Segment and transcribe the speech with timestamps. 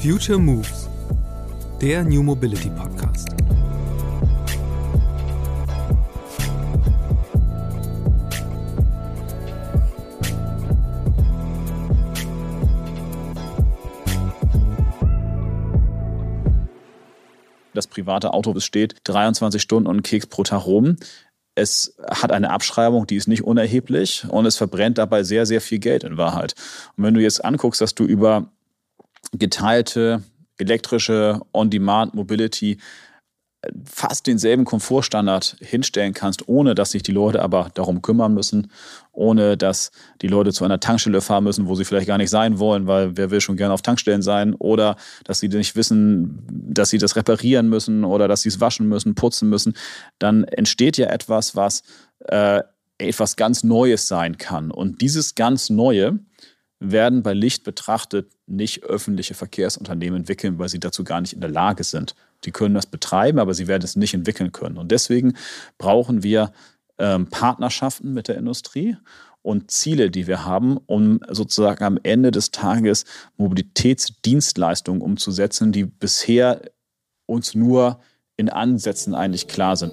[0.00, 0.88] Future Moves,
[1.80, 3.30] der New Mobility Podcast.
[17.74, 20.96] Das private Auto steht 23 Stunden und Keks pro Tag rum.
[21.56, 25.80] Es hat eine Abschreibung, die ist nicht unerheblich und es verbrennt dabei sehr, sehr viel
[25.80, 26.54] Geld in Wahrheit.
[26.96, 28.52] Und wenn du jetzt anguckst, dass du über
[29.32, 30.22] geteilte
[30.58, 32.78] elektrische On-Demand-Mobility
[33.84, 38.70] fast denselben Komfortstandard hinstellen kannst, ohne dass sich die Leute aber darum kümmern müssen,
[39.10, 39.90] ohne dass
[40.22, 43.16] die Leute zu einer Tankstelle fahren müssen, wo sie vielleicht gar nicht sein wollen, weil
[43.16, 47.16] wer will schon gerne auf Tankstellen sein, oder dass sie nicht wissen, dass sie das
[47.16, 49.74] reparieren müssen oder dass sie es waschen müssen, putzen müssen,
[50.20, 51.82] dann entsteht ja etwas, was
[52.26, 52.62] äh,
[52.98, 54.70] etwas ganz Neues sein kann.
[54.70, 56.20] Und dieses ganz Neue
[56.80, 61.50] werden bei Licht betrachtet nicht öffentliche Verkehrsunternehmen entwickeln, weil sie dazu gar nicht in der
[61.50, 62.14] Lage sind.
[62.44, 64.78] Die können das betreiben, aber sie werden es nicht entwickeln können.
[64.78, 65.34] Und deswegen
[65.76, 66.52] brauchen wir
[66.98, 68.96] ähm, Partnerschaften mit der Industrie
[69.42, 73.04] und Ziele, die wir haben, um sozusagen am Ende des Tages
[73.36, 76.62] Mobilitätsdienstleistungen umzusetzen, die bisher
[77.26, 78.00] uns nur
[78.36, 79.92] in Ansätzen eigentlich klar sind.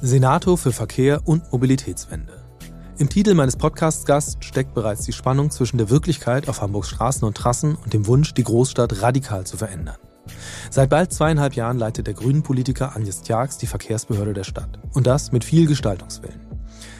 [0.00, 2.37] Senator für Verkehr und Mobilitätswende.
[2.98, 7.36] Im Titel meines Podcast-Gasts steckt bereits die Spannung zwischen der Wirklichkeit auf Hamburgs Straßen und
[7.36, 9.94] Trassen und dem Wunsch, die Großstadt radikal zu verändern.
[10.68, 14.80] Seit bald zweieinhalb Jahren leitet der grünen Politiker Agnes Tjax die Verkehrsbehörde der Stadt.
[14.94, 16.40] Und das mit viel Gestaltungswillen.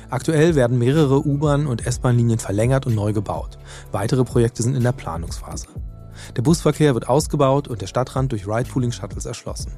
[0.09, 3.59] Aktuell werden mehrere U-Bahn- und S-Bahn-Linien verlängert und neu gebaut.
[3.91, 5.67] Weitere Projekte sind in der Planungsphase.
[6.37, 9.73] Der Busverkehr wird ausgebaut und der Stadtrand durch Ride-Pooling-Shuttles erschlossen.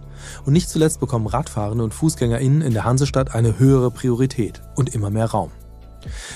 [0.44, 5.08] Und nicht zuletzt bekommen Radfahrende und FußgängerInnen in der Hansestadt eine höhere Priorität und immer
[5.08, 5.50] mehr Raum.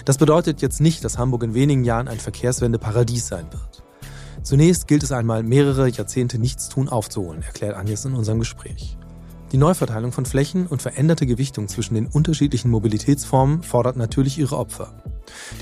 [0.05, 3.83] Das bedeutet jetzt nicht, dass Hamburg in wenigen Jahren ein Verkehrswende-Paradies sein wird.
[4.43, 8.99] Zunächst gilt es einmal, mehrere Jahrzehnte Nichtstun aufzuholen, erklärt Agnes in unserem Gespräch.
[9.53, 14.93] Die Neuverteilung von Flächen und veränderte Gewichtung zwischen den unterschiedlichen Mobilitätsformen fordert natürlich ihre Opfer.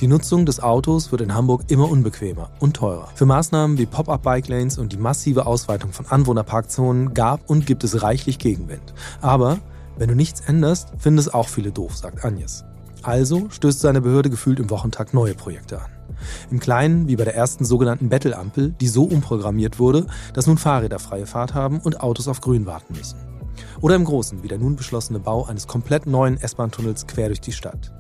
[0.01, 3.09] Die Nutzung des Autos wird in Hamburg immer unbequemer und teurer.
[3.15, 8.39] Für Maßnahmen wie Pop-up-Bike-Lanes und die massive Ausweitung von Anwohnerparkzonen gab und gibt es reichlich
[8.39, 8.95] Gegenwind.
[9.21, 9.59] Aber
[9.99, 12.65] wenn du nichts änderst, finden es auch viele doof, sagt Agnes.
[13.03, 15.91] Also stößt seine Behörde gefühlt im Wochentag neue Projekte an.
[16.51, 20.99] Im Kleinen wie bei der ersten sogenannten Bettel-Ampel, die so umprogrammiert wurde, dass nun Fahrräder
[20.99, 23.19] freie Fahrt haben und Autos auf Grün warten müssen.
[23.81, 27.53] Oder im Großen wie der nun beschlossene Bau eines komplett neuen S-Bahn-Tunnels quer durch die
[27.53, 27.93] Stadt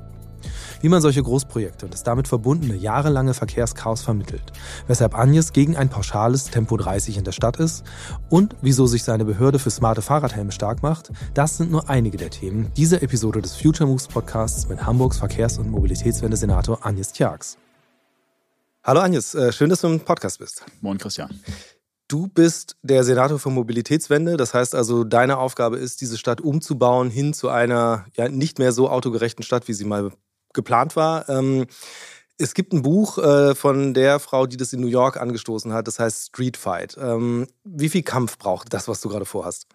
[0.82, 4.52] wie man solche Großprojekte und das damit verbundene jahrelange Verkehrschaos vermittelt,
[4.88, 7.84] weshalb Agnes gegen ein pauschales Tempo 30 in der Stadt ist
[8.28, 12.30] und wieso sich seine Behörde für smarte Fahrradhelme stark macht, das sind nur einige der
[12.30, 17.56] Themen dieser Episode des Future Moves Podcasts mit Hamburgs Verkehrs- und Mobilitätswende-Senator Agnes Tjax.
[18.84, 20.64] Hallo Agnes, äh, schön, dass du im Podcast bist.
[20.80, 21.30] Moin Christian.
[22.08, 24.36] Du bist der Senator für Mobilitätswende.
[24.36, 28.72] Das heißt also, deine Aufgabe ist, diese Stadt umzubauen hin zu einer ja, nicht mehr
[28.72, 30.10] so autogerechten Stadt, wie sie mal
[30.52, 31.28] geplant war.
[31.28, 31.66] Ähm,
[32.38, 35.86] es gibt ein Buch äh, von der Frau, die das in New York angestoßen hat,
[35.86, 36.96] das heißt Street Fight.
[37.00, 39.66] Ähm, wie viel Kampf braucht das, was du gerade vorhast?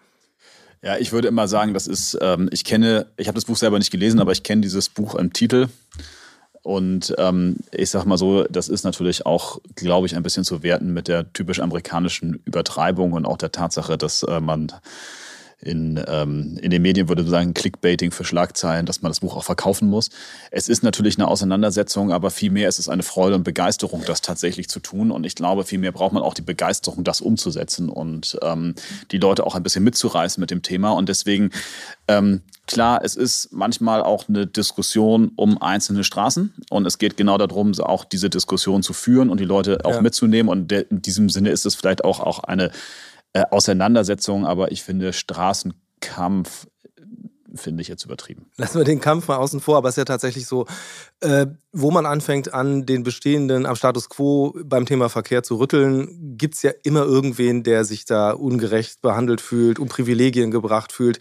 [0.82, 3.78] Ja, ich würde immer sagen, das ist, ähm, ich kenne, ich habe das Buch selber
[3.78, 5.68] nicht gelesen, aber ich kenne dieses Buch im Titel.
[6.62, 10.62] Und ähm, ich sag mal so, das ist natürlich auch, glaube ich, ein bisschen zu
[10.62, 14.72] werten mit der typisch amerikanischen Übertreibung und auch der Tatsache, dass äh, man
[15.60, 19.36] in, ähm, in den Medien würde man sagen, Clickbaiting für Schlagzeilen, dass man das Buch
[19.36, 20.10] auch verkaufen muss.
[20.52, 24.68] Es ist natürlich eine Auseinandersetzung, aber vielmehr ist es eine Freude und Begeisterung, das tatsächlich
[24.68, 25.10] zu tun.
[25.10, 28.76] Und ich glaube, vielmehr braucht man auch die Begeisterung, das umzusetzen und ähm,
[29.10, 30.92] die Leute auch ein bisschen mitzureißen mit dem Thema.
[30.92, 31.50] Und deswegen,
[32.06, 36.54] ähm, klar, es ist manchmal auch eine Diskussion um einzelne Straßen.
[36.70, 40.02] Und es geht genau darum, auch diese Diskussion zu führen und die Leute auch ja.
[40.02, 40.48] mitzunehmen.
[40.48, 42.70] Und in diesem Sinne ist es vielleicht auch, auch eine
[43.32, 46.68] äh, Auseinandersetzung, aber ich finde Straßenkampf äh,
[47.54, 48.50] finde ich jetzt übertrieben.
[48.56, 50.66] Lassen wir den Kampf mal außen vor, aber es ist ja tatsächlich so,
[51.20, 56.36] äh, wo man anfängt, an den bestehenden, am Status quo beim Thema Verkehr zu rütteln,
[56.36, 61.18] gibt es ja immer irgendwen, der sich da ungerecht behandelt fühlt, um Privilegien gebracht fühlt.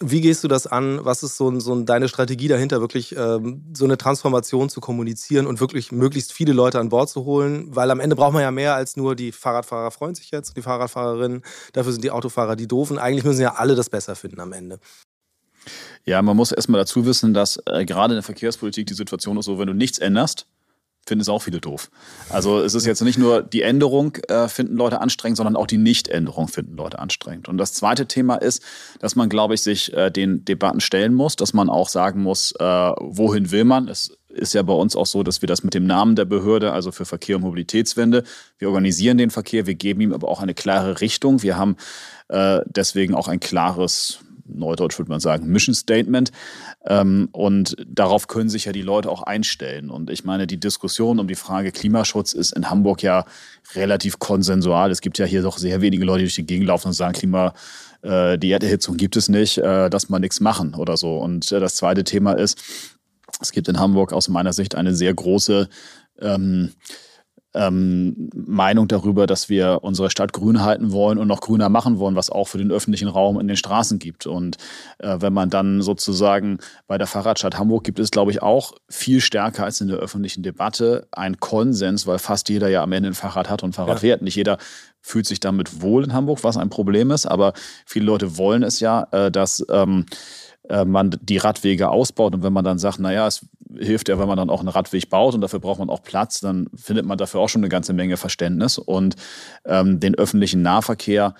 [0.00, 1.04] Wie gehst du das an?
[1.04, 5.60] Was ist so, so deine Strategie dahinter, wirklich ähm, so eine Transformation zu kommunizieren und
[5.60, 7.68] wirklich möglichst viele Leute an Bord zu holen?
[7.70, 10.62] Weil am Ende braucht man ja mehr als nur die Fahrradfahrer freuen sich jetzt, die
[10.62, 11.42] Fahrradfahrerinnen.
[11.72, 12.98] Dafür sind die Autofahrer die Doofen.
[12.98, 14.80] Eigentlich müssen ja alle das besser finden am Ende.
[16.04, 19.46] Ja, man muss erstmal dazu wissen, dass äh, gerade in der Verkehrspolitik die Situation ist
[19.46, 20.46] so, wenn du nichts änderst,
[21.06, 21.90] finden es auch viele doof.
[22.30, 25.78] Also es ist jetzt nicht nur die Änderung äh, finden Leute anstrengend, sondern auch die
[25.78, 27.48] Nichtänderung finden Leute anstrengend.
[27.48, 28.62] Und das zweite Thema ist,
[29.00, 32.52] dass man, glaube ich, sich äh, den Debatten stellen muss, dass man auch sagen muss,
[32.52, 33.88] äh, wohin will man.
[33.88, 36.72] Es ist ja bei uns auch so, dass wir das mit dem Namen der Behörde,
[36.72, 38.24] also für Verkehr und Mobilitätswende,
[38.58, 41.42] wir organisieren den Verkehr, wir geben ihm aber auch eine klare Richtung.
[41.42, 41.76] Wir haben
[42.28, 46.30] äh, deswegen auch ein klares Neudeutsch würde man sagen, Mission Statement.
[46.84, 49.90] Ähm, und darauf können sich ja die Leute auch einstellen.
[49.90, 53.24] Und ich meine, die Diskussion um die Frage Klimaschutz ist in Hamburg ja
[53.74, 54.90] relativ konsensual.
[54.90, 57.14] Es gibt ja hier doch sehr wenige Leute, die durch die Gegend laufen und sagen,
[57.14, 57.54] Klima,
[58.02, 61.18] äh, die Erderhitzung gibt es nicht, äh, dass man nichts machen oder so.
[61.18, 62.58] Und äh, das zweite Thema ist,
[63.40, 65.68] es gibt in Hamburg aus meiner Sicht eine sehr große
[66.20, 66.72] ähm,
[67.54, 72.16] ähm, Meinung darüber, dass wir unsere Stadt grün halten wollen und noch grüner machen wollen,
[72.16, 74.26] was auch für den öffentlichen Raum in den Straßen gibt.
[74.26, 74.56] Und
[74.98, 79.20] äh, wenn man dann sozusagen bei der Fahrradstadt Hamburg gibt es, glaube ich, auch viel
[79.20, 83.14] stärker als in der öffentlichen Debatte ein Konsens, weil fast jeder ja am Ende ein
[83.14, 84.00] Fahrrad hat und Fahrrad ja.
[84.00, 84.22] fährt.
[84.22, 84.58] Nicht jeder
[85.00, 87.52] fühlt sich damit wohl in Hamburg, was ein Problem ist, aber
[87.84, 90.06] viele Leute wollen es ja, äh, dass ähm,
[90.68, 93.46] äh, man die Radwege ausbaut und wenn man dann sagt, naja, es
[93.78, 96.40] hilft ja, wenn man dann auch einen Radweg baut und dafür braucht man auch Platz,
[96.40, 99.16] dann findet man dafür auch schon eine ganze Menge Verständnis und
[99.64, 101.34] ähm, den öffentlichen Nahverkehr,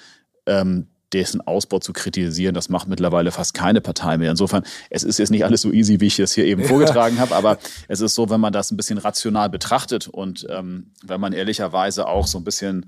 [0.47, 4.33] ähm, dessen Ausbau zu kritisieren, das macht mittlerweile fast keine Partei mehr.
[4.33, 7.37] Insofern, es ist jetzt nicht alles so easy, wie ich es hier eben vorgetragen habe,
[7.37, 11.33] aber es ist so, wenn man das ein bisschen rational betrachtet und ähm, wenn man
[11.33, 12.87] ehrlicherweise auch so ein bisschen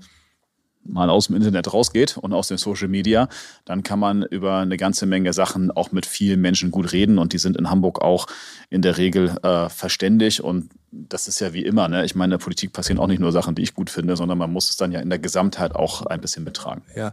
[0.87, 3.29] mal aus dem Internet rausgeht und aus den Social Media,
[3.65, 7.33] dann kann man über eine ganze Menge Sachen auch mit vielen Menschen gut reden und
[7.33, 8.27] die sind in Hamburg auch
[8.69, 12.05] in der Regel äh, verständig und das ist ja wie immer, ne?
[12.05, 14.37] Ich meine, in der Politik passieren auch nicht nur Sachen, die ich gut finde, sondern
[14.37, 16.83] man muss es dann ja in der Gesamtheit auch ein bisschen betragen.
[16.95, 17.11] Ja.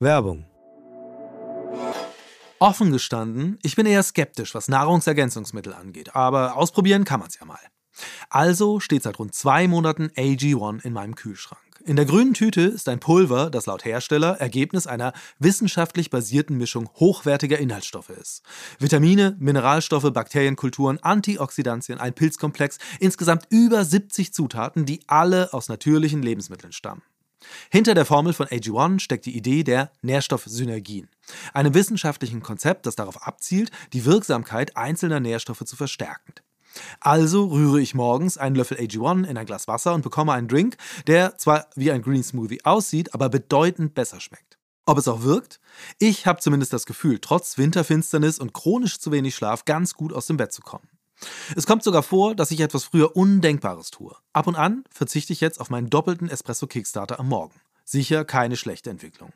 [0.00, 0.46] Werbung.
[2.58, 7.44] Offen gestanden, ich bin eher skeptisch, was Nahrungsergänzungsmittel angeht, aber ausprobieren kann man es ja
[7.44, 7.58] mal.
[8.30, 11.65] Also steht seit rund zwei Monaten AG1 in meinem Kühlschrank.
[11.86, 16.90] In der grünen Tüte ist ein Pulver, das laut Hersteller Ergebnis einer wissenschaftlich basierten Mischung
[16.96, 18.42] hochwertiger Inhaltsstoffe ist.
[18.80, 26.72] Vitamine, Mineralstoffe, Bakterienkulturen, Antioxidantien, ein Pilzkomplex, insgesamt über 70 Zutaten, die alle aus natürlichen Lebensmitteln
[26.72, 27.02] stammen.
[27.70, 31.08] Hinter der Formel von AG1 steckt die Idee der Nährstoffsynergien,
[31.54, 36.34] einem wissenschaftlichen Konzept, das darauf abzielt, die Wirksamkeit einzelner Nährstoffe zu verstärken.
[37.00, 40.76] Also rühre ich morgens einen Löffel AG1 in ein Glas Wasser und bekomme einen Drink,
[41.06, 44.58] der zwar wie ein Green Smoothie aussieht, aber bedeutend besser schmeckt.
[44.86, 45.58] Ob es auch wirkt?
[45.98, 50.26] Ich habe zumindest das Gefühl, trotz Winterfinsternis und chronisch zu wenig Schlaf ganz gut aus
[50.26, 50.88] dem Bett zu kommen.
[51.56, 54.14] Es kommt sogar vor, dass ich etwas früher Undenkbares tue.
[54.32, 57.54] Ab und an verzichte ich jetzt auf meinen doppelten Espresso Kickstarter am Morgen.
[57.84, 59.32] Sicher keine schlechte Entwicklung.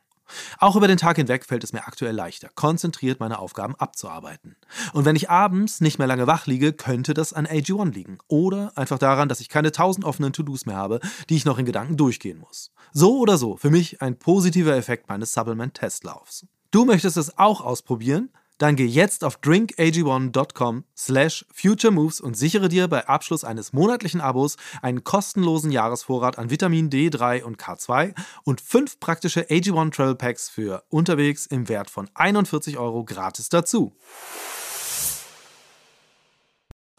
[0.59, 4.57] Auch über den Tag hinweg fällt es mir aktuell leichter, konzentriert meine Aufgaben abzuarbeiten.
[4.93, 8.19] Und wenn ich abends nicht mehr lange wach liege, könnte das an AG1 liegen.
[8.29, 11.67] Oder einfach daran, dass ich keine tausend offenen To-Dos mehr habe, die ich noch in
[11.67, 12.73] Gedanken durchgehen muss.
[12.93, 16.47] So oder so, für mich ein positiver Effekt meines Supplement-Testlaufs.
[16.71, 18.31] Du möchtest es auch ausprobieren?
[18.61, 24.57] Dann geh jetzt auf drinkag1.com slash futuremoves und sichere dir bei Abschluss eines monatlichen Abos
[24.83, 28.15] einen kostenlosen Jahresvorrat an Vitamin D3 und K2
[28.45, 33.95] und fünf praktische AG1 Travel Packs für unterwegs im Wert von 41 Euro gratis dazu.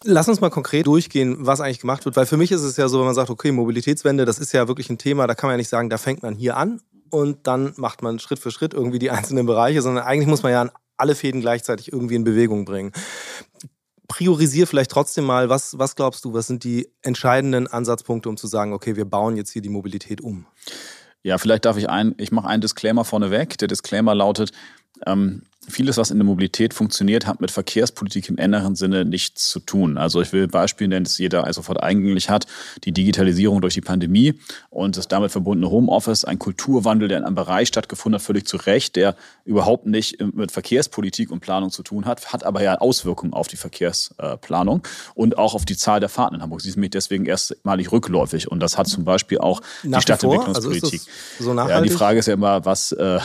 [0.04, 2.88] Lass uns mal konkret durchgehen, was eigentlich gemacht wird, weil für mich ist es ja
[2.88, 5.54] so, wenn man sagt, okay, Mobilitätswende, das ist ja wirklich ein Thema, da kann man
[5.54, 6.82] ja nicht sagen, da fängt man hier an
[7.12, 10.54] und dann macht man Schritt für Schritt irgendwie die einzelnen Bereiche, sondern eigentlich muss man
[10.54, 12.92] ja an alle Fäden gleichzeitig irgendwie in Bewegung bringen.
[14.08, 18.48] Priorisier vielleicht trotzdem mal, was, was glaubst du, was sind die entscheidenden Ansatzpunkte, um zu
[18.48, 20.46] sagen, okay, wir bauen jetzt hier die Mobilität um?
[21.24, 23.58] Ja, vielleicht darf ich ein, ich mache einen Disclaimer vorneweg.
[23.60, 24.52] Der Disclaimer lautet,
[25.06, 29.60] ähm, vieles, was in der Mobilität funktioniert, hat mit Verkehrspolitik im engeren Sinne nichts zu
[29.60, 29.98] tun.
[29.98, 32.48] Also ich will Beispiele nennen, das jeder sofort eigentlich hat.
[32.84, 34.40] Die Digitalisierung durch die Pandemie
[34.70, 38.58] und das damit verbundene Homeoffice, ein Kulturwandel, der in einem Bereich stattgefunden hat, völlig zu
[38.58, 39.16] Recht, der
[39.46, 43.58] überhaupt nicht mit Verkehrspolitik und Planung zu tun hat, hat aber ja Auswirkungen auf die
[43.58, 44.82] Verkehrsplanung
[45.14, 46.62] und auch auf die Zahl der Fahrten in Hamburg.
[46.62, 51.02] Sie ist nämlich deswegen erstmalig rückläufig und das hat zum Beispiel auch Nach die Stadtentwicklungspolitik.
[51.40, 53.20] Also so ja, die Frage ist ja immer, was, äh,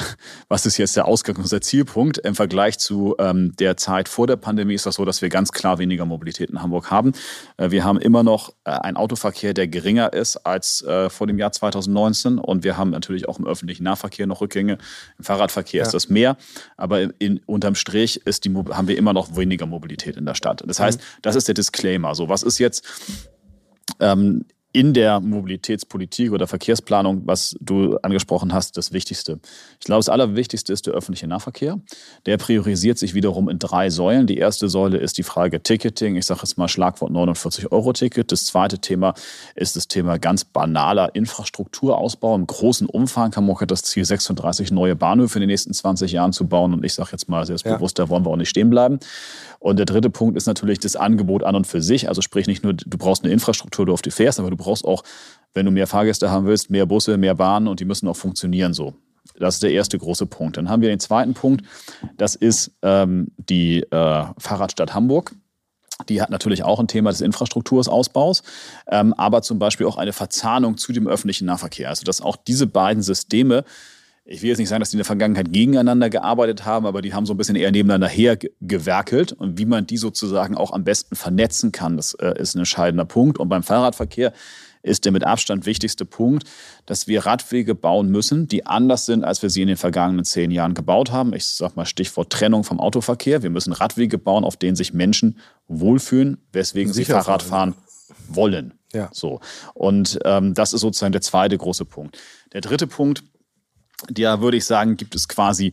[0.49, 2.27] was ist jetzt der Ausgang und der Zielpunkt?
[2.37, 5.53] Im Vergleich zu ähm, der Zeit vor der Pandemie ist das so, dass wir ganz
[5.53, 7.13] klar weniger Mobilität in Hamburg haben.
[7.57, 11.39] Äh, wir haben immer noch äh, einen Autoverkehr, der geringer ist als äh, vor dem
[11.39, 14.77] Jahr 2019 und wir haben natürlich auch im öffentlichen Nahverkehr noch Rückgänge.
[15.17, 15.87] Im Fahrradverkehr ja.
[15.87, 16.37] ist das mehr,
[16.77, 20.63] aber in, unterm Strich ist die, haben wir immer noch weniger Mobilität in der Stadt.
[20.67, 21.05] Das heißt, mhm.
[21.23, 22.15] das ist der Disclaimer.
[22.15, 22.85] So, was ist jetzt
[23.99, 24.45] ähm,
[24.77, 29.41] in der Mobilitätspolitik oder Verkehrsplanung, was du angesprochen hast, das Wichtigste.
[29.81, 31.81] Ich glaube, das Allerwichtigste ist der öffentliche Nahverkehr.
[32.27, 34.27] Der priorisiert sich wiederum in drei Säulen.
[34.27, 36.17] Die erste Säule ist die Frage Ticketing.
[36.17, 38.31] Ich sage jetzt mal Schlagwort 49-Euro-Ticket.
[38.31, 39.15] Das zweite Thema
[39.55, 42.35] ist das Thema ganz banaler Infrastrukturausbau.
[42.35, 46.35] Im großen Umfang Hamburg hat das Ziel, 36 neue Bahnhöfe in den nächsten 20 Jahren
[46.35, 46.75] zu bauen.
[46.75, 48.05] Und ich sage jetzt mal selbstbewusst, ja.
[48.05, 48.99] da wollen wir auch nicht stehen bleiben.
[49.59, 52.09] Und der dritte Punkt ist natürlich das Angebot an und für sich.
[52.09, 54.85] Also sprich nicht nur, du brauchst eine Infrastruktur, du auf die fährst, aber du brauchst
[54.85, 55.03] auch,
[55.55, 58.75] wenn du mehr Fahrgäste haben willst, mehr Busse, mehr Bahnen und die müssen auch funktionieren
[58.75, 58.95] so.
[59.39, 60.57] Das ist der erste große Punkt.
[60.57, 61.65] Dann haben wir den zweiten Punkt,
[62.17, 65.33] das ist ähm, die äh, Fahrradstadt Hamburg.
[66.09, 68.43] Die hat natürlich auch ein Thema des Infrastrukturausbaus,
[68.89, 71.89] ähm, aber zum Beispiel auch eine Verzahnung zu dem öffentlichen Nahverkehr.
[71.89, 73.65] Also dass auch diese beiden Systeme
[74.29, 77.15] ich will jetzt nicht sagen, dass die in der Vergangenheit gegeneinander gearbeitet haben, aber die
[77.15, 79.33] haben so ein bisschen eher nebeneinander hergewerkelt.
[79.33, 83.05] Und wie man die sozusagen auch am besten vernetzen kann, das äh, ist ein entscheidender
[83.05, 83.39] Punkt.
[83.39, 84.33] Und beim Fahrradverkehr
[84.83, 86.45] ist der mit Abstand wichtigste Punkt,
[86.87, 90.51] dass wir Radwege bauen müssen, die anders sind, als wir sie in den vergangenen zehn
[90.51, 91.33] Jahren gebaut haben.
[91.33, 93.43] Ich sage mal Stichwort Trennung vom Autoverkehr.
[93.45, 97.75] Wir müssen Radwege bauen, auf denen sich Menschen wohlfühlen, weswegen Sicher sie Fahrrad fahren
[98.29, 98.75] wollen.
[98.93, 99.09] Ja.
[99.13, 99.41] So.
[99.75, 102.19] Und ähm, das ist sozusagen der zweite große Punkt.
[102.53, 103.25] Der dritte Punkt,
[104.17, 105.73] ja, würde ich sagen, gibt es quasi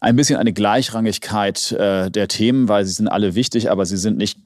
[0.00, 4.18] ein bisschen eine Gleichrangigkeit äh, der Themen, weil sie sind alle wichtig, aber sie sind
[4.18, 4.38] nicht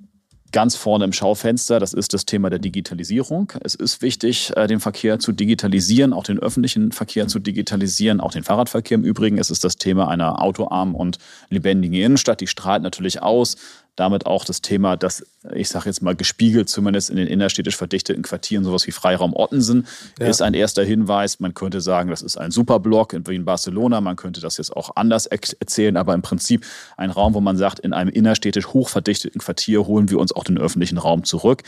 [0.53, 1.79] ganz vorne im Schaufenster.
[1.79, 3.53] Das ist das Thema der Digitalisierung.
[3.63, 8.33] Es ist wichtig, äh, den Verkehr zu digitalisieren, auch den öffentlichen Verkehr zu digitalisieren, auch
[8.33, 9.39] den Fahrradverkehr im Übrigen.
[9.39, 11.19] Es ist das Thema einer autoarmen und
[11.51, 12.41] lebendigen Innenstadt.
[12.41, 13.57] Die strahlt natürlich aus
[13.97, 18.23] damit auch das Thema, dass ich sage jetzt mal gespiegelt zumindest in den innerstädtisch verdichteten
[18.23, 19.87] Quartieren sowas wie Freiraum Ottensen
[20.19, 20.27] ja.
[20.27, 21.41] ist ein erster Hinweis.
[21.41, 24.01] Man könnte sagen, das ist ein Superblock in Wien Barcelona.
[24.01, 26.67] Man könnte das jetzt auch anders erzählen, aber im Prinzip
[26.97, 30.59] ein Raum, wo man sagt, in einem innerstädtisch hochverdichteten Quartier holen wir uns auch den
[30.59, 31.63] öffentlichen Raum zurück.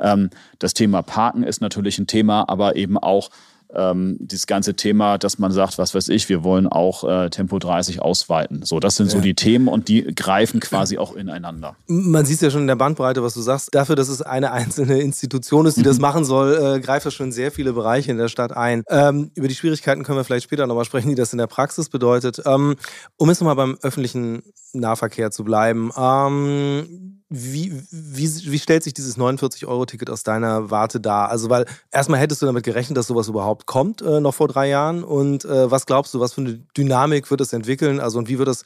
[0.00, 3.30] Ähm, das Thema Parken ist natürlich ein Thema, aber eben auch
[3.74, 7.58] ähm, dieses ganze Thema, dass man sagt, was weiß ich, wir wollen auch äh, Tempo
[7.58, 8.62] 30 ausweiten.
[8.64, 9.12] So, das sind ja.
[9.12, 11.76] so die Themen und die greifen quasi auch ineinander.
[11.86, 13.74] Man sieht ja schon in der Bandbreite, was du sagst.
[13.74, 16.02] Dafür, dass es eine einzelne Institution ist, die das mhm.
[16.02, 18.82] machen soll, äh, greift das schon sehr viele Bereiche in der Stadt ein.
[18.88, 21.88] Ähm, über die Schwierigkeiten können wir vielleicht später nochmal sprechen, die das in der Praxis
[21.88, 22.42] bedeutet.
[22.46, 22.76] Ähm,
[23.16, 25.90] um jetzt nochmal beim öffentlichen Nahverkehr zu bleiben.
[25.96, 31.30] Ähm, wie, wie, wie stellt sich dieses 49-Euro-Ticket aus deiner Warte dar?
[31.30, 34.68] Also, weil erstmal hättest du damit gerechnet, dass sowas überhaupt kommt, äh, noch vor drei
[34.68, 35.02] Jahren.
[35.02, 38.00] Und äh, was glaubst du, was für eine Dynamik wird es entwickeln?
[38.00, 38.64] Also, und wie wird es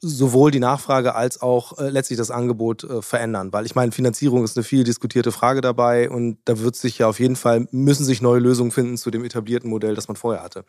[0.00, 3.52] sowohl die Nachfrage als auch äh, letztlich das Angebot äh, verändern?
[3.52, 7.08] Weil ich meine, Finanzierung ist eine viel diskutierte Frage dabei und da wird sich ja
[7.08, 10.42] auf jeden Fall, müssen sich neue Lösungen finden zu dem etablierten Modell, das man vorher
[10.42, 10.64] hatte.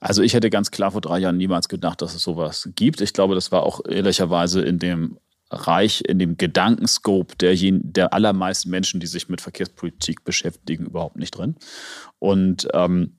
[0.00, 3.00] Also ich hätte ganz klar vor drei Jahren niemals gedacht, dass es sowas gibt.
[3.00, 5.18] Ich glaube, das war auch ehrlicherweise in dem
[5.50, 11.32] Reich in dem Gedankenscope der, der allermeisten Menschen, die sich mit Verkehrspolitik beschäftigen, überhaupt nicht
[11.32, 11.56] drin.
[12.18, 13.16] Und ähm,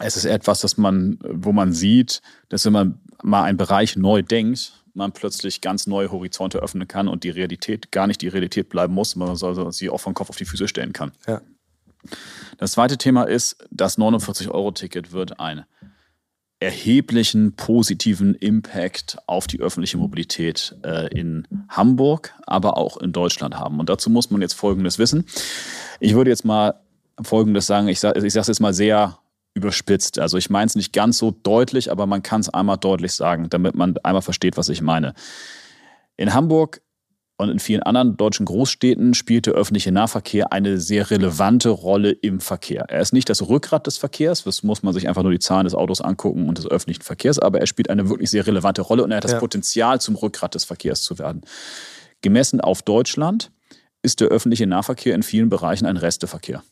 [0.00, 4.22] es ist etwas, das man, wo man sieht, dass wenn man mal einen Bereich neu
[4.22, 8.68] denkt, man plötzlich ganz neue Horizonte öffnen kann und die Realität gar nicht die Realität
[8.68, 11.12] bleiben muss, man soll sie auch vom Kopf auf die Füße stellen kann.
[11.26, 11.40] Ja.
[12.58, 15.64] Das zweite Thema ist, das 49-Euro-Ticket wird ein
[16.64, 23.78] erheblichen positiven Impact auf die öffentliche Mobilität äh, in Hamburg, aber auch in Deutschland haben.
[23.78, 25.26] Und dazu muss man jetzt Folgendes wissen.
[26.00, 26.80] Ich würde jetzt mal
[27.22, 29.18] Folgendes sagen, ich sage ich es jetzt mal sehr
[29.54, 30.18] überspitzt.
[30.18, 33.48] Also ich meine es nicht ganz so deutlich, aber man kann es einmal deutlich sagen,
[33.50, 35.14] damit man einmal versteht, was ich meine.
[36.16, 36.80] In Hamburg
[37.36, 42.40] und in vielen anderen deutschen Großstädten spielt der öffentliche Nahverkehr eine sehr relevante Rolle im
[42.40, 42.84] Verkehr.
[42.88, 45.64] Er ist nicht das Rückgrat des Verkehrs, das muss man sich einfach nur die Zahlen
[45.64, 49.02] des Autos angucken und des öffentlichen Verkehrs, aber er spielt eine wirklich sehr relevante Rolle
[49.02, 49.40] und er hat das ja.
[49.40, 51.42] Potenzial, zum Rückgrat des Verkehrs zu werden.
[52.22, 53.50] Gemessen auf Deutschland
[54.02, 56.62] ist der öffentliche Nahverkehr in vielen Bereichen ein Resteverkehr.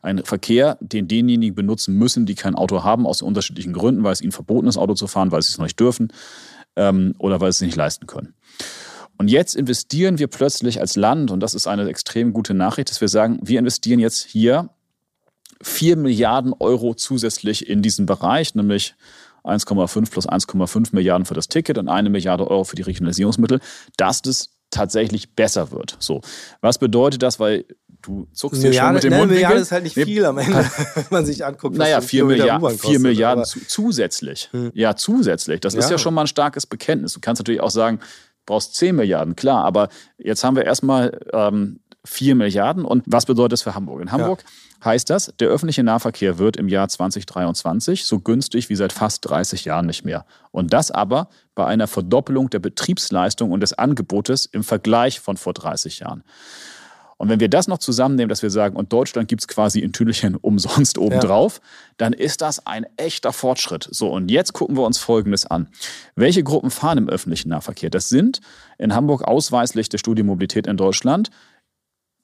[0.00, 4.20] Ein Verkehr, den denjenigen benutzen müssen, die kein Auto haben, aus unterschiedlichen Gründen, weil es
[4.20, 6.12] ihnen verboten ist, Auto zu fahren, weil sie es noch nicht dürfen
[6.76, 8.34] ähm, oder weil sie es nicht leisten können.
[9.18, 13.00] Und jetzt investieren wir plötzlich als Land, und das ist eine extrem gute Nachricht, dass
[13.00, 14.70] wir sagen, wir investieren jetzt hier
[15.62, 18.94] 4 Milliarden Euro zusätzlich in diesen Bereich, nämlich
[19.44, 23.60] 1,5 plus 1,5 Milliarden für das Ticket und eine Milliarde Euro für die Regionalisierungsmittel,
[23.96, 25.96] dass das tatsächlich besser wird.
[25.98, 26.20] So,
[26.60, 27.38] was bedeutet das?
[27.38, 27.64] Weil
[28.00, 29.30] du zuckst hier schon mit dem ne, Mund.
[29.30, 30.64] Milliarde ist halt nicht viel am Ende,
[30.94, 31.76] wenn man sich anguckt.
[31.76, 34.48] Naja, 4 Milliarden, 4 Milliarden zu, zusätzlich.
[34.52, 34.72] Hm.
[34.74, 35.60] Ja, zusätzlich.
[35.60, 35.80] Das ja.
[35.80, 37.12] ist ja schon mal ein starkes Bekenntnis.
[37.12, 38.00] Du kannst natürlich auch sagen,
[38.46, 42.84] brauchst 10 Milliarden, klar, aber jetzt haben wir erstmal ähm, 4 Milliarden.
[42.84, 44.00] Und was bedeutet das für Hamburg?
[44.00, 44.86] In Hamburg ja.
[44.86, 49.64] heißt das, der öffentliche Nahverkehr wird im Jahr 2023 so günstig wie seit fast 30
[49.64, 50.24] Jahren nicht mehr.
[50.50, 55.52] Und das aber bei einer Verdoppelung der Betriebsleistung und des Angebotes im Vergleich von vor
[55.52, 56.24] 30 Jahren.
[57.16, 59.92] Und wenn wir das noch zusammennehmen, dass wir sagen, und Deutschland gibt es quasi in
[59.92, 61.68] Tüdelchen umsonst obendrauf, ja.
[61.98, 63.88] dann ist das ein echter Fortschritt.
[63.90, 65.68] So, und jetzt gucken wir uns Folgendes an.
[66.16, 67.90] Welche Gruppen fahren im öffentlichen Nahverkehr?
[67.90, 68.40] Das sind
[68.78, 71.30] in Hamburg ausweislich der Studie Mobilität in Deutschland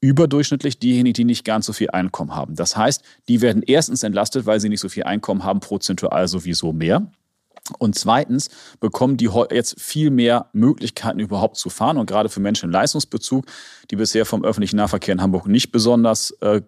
[0.01, 2.55] überdurchschnittlich diejenigen, die nicht ganz so viel Einkommen haben.
[2.55, 6.73] Das heißt, die werden erstens entlastet, weil sie nicht so viel Einkommen haben, prozentual sowieso
[6.73, 7.11] mehr.
[7.79, 8.49] Und zweitens
[8.81, 11.99] bekommen die jetzt viel mehr Möglichkeiten überhaupt zu fahren.
[11.99, 13.45] Und gerade für Menschen im Leistungsbezug,
[13.91, 16.63] die bisher vom öffentlichen Nahverkehr in Hamburg nicht besonders äh,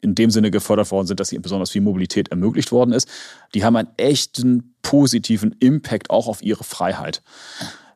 [0.00, 3.08] in dem Sinne gefördert worden sind, dass ihnen besonders viel Mobilität ermöglicht worden ist,
[3.54, 7.22] die haben einen echten positiven Impact auch auf ihre Freiheit.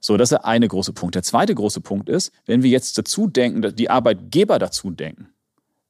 [0.00, 1.14] So, das ist der eine große Punkt.
[1.14, 5.28] Der zweite große Punkt ist, wenn wir jetzt dazu denken, die Arbeitgeber dazu denken.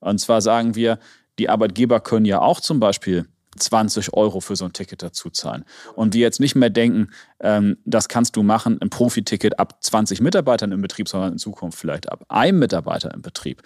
[0.00, 0.99] Und zwar sagen wir,
[1.38, 3.26] die Arbeitgeber können ja auch zum Beispiel
[3.59, 5.64] 20 Euro für so ein Ticket dazu zahlen.
[5.94, 7.09] Und wir jetzt nicht mehr denken,
[7.40, 11.78] ähm, das kannst du machen, ein Profiticket ab 20 Mitarbeitern im Betrieb, sondern in Zukunft
[11.78, 13.62] vielleicht ab einem Mitarbeiter im Betrieb.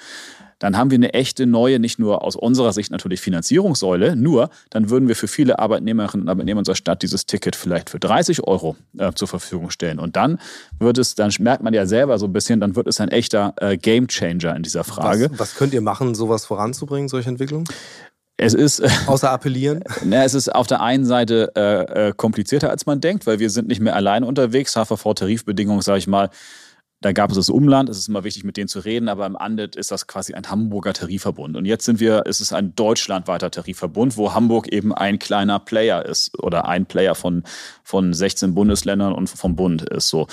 [0.59, 4.89] Dann haben wir eine echte neue, nicht nur aus unserer Sicht natürlich Finanzierungssäule, nur dann
[4.89, 8.77] würden wir für viele Arbeitnehmerinnen und Arbeitnehmer unserer Stadt dieses Ticket vielleicht für 30 Euro
[8.97, 9.99] äh, zur Verfügung stellen.
[9.99, 10.39] Und dann
[10.79, 13.55] wird es, dann merkt man ja selber so ein bisschen, dann wird es ein echter
[13.61, 15.31] äh, Game Changer in dieser Frage.
[15.33, 17.67] Was, was könnt ihr machen, sowas voranzubringen, solche Entwicklungen?
[18.37, 18.83] Es ist.
[19.09, 19.83] Außer appellieren?
[20.05, 23.51] Na, es ist auf der einen Seite äh, äh, komplizierter, als man denkt, weil wir
[23.51, 24.77] sind nicht mehr allein unterwegs.
[24.77, 26.31] HVV-Tarifbedingungen, sage ich mal,
[27.03, 29.37] da gab es das Umland, es ist immer wichtig, mit denen zu reden, aber im
[29.37, 31.57] Andet ist das quasi ein Hamburger Tarifverbund.
[31.57, 36.05] Und jetzt sind wir, es ist ein deutschlandweiter Tarifverbund, wo Hamburg eben ein kleiner Player
[36.05, 37.45] ist oder ein Player von,
[37.87, 40.27] von 16 Bundesländern und vom Bund ist so.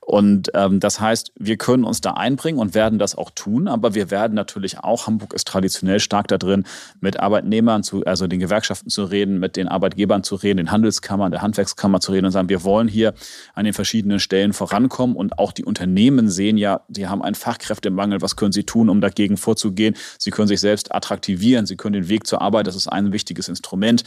[0.00, 3.96] Und ähm, das heißt, wir können uns da einbringen und werden das auch tun, aber
[3.96, 6.64] wir werden natürlich auch, Hamburg ist traditionell stark da drin,
[7.00, 11.32] mit Arbeitnehmern, zu, also den Gewerkschaften zu reden, mit den Arbeitgebern zu reden, den Handelskammern,
[11.32, 13.14] der Handwerkskammer zu reden und sagen, wir wollen hier
[13.54, 18.22] an den verschiedenen Stellen vorankommen und auch die Unternehmen sehen ja, sie haben einen Fachkräftemangel,
[18.22, 19.96] was können sie tun, um dagegen vorzugehen?
[20.18, 23.48] Sie können sich selbst attraktivieren, sie können den Weg zur Arbeit, das ist ein wichtiges
[23.48, 24.04] Instrument,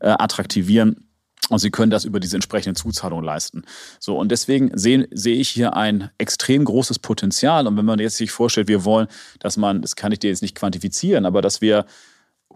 [0.00, 1.06] äh, attraktivieren
[1.50, 3.64] und sie können das über diese entsprechenden Zuzahlungen leisten.
[4.00, 7.66] So, und deswegen sehe, sehe ich hier ein extrem großes Potenzial.
[7.66, 9.08] Und wenn man jetzt sich vorstellt, wir wollen,
[9.40, 11.84] dass man, das kann ich dir jetzt nicht quantifizieren, aber dass wir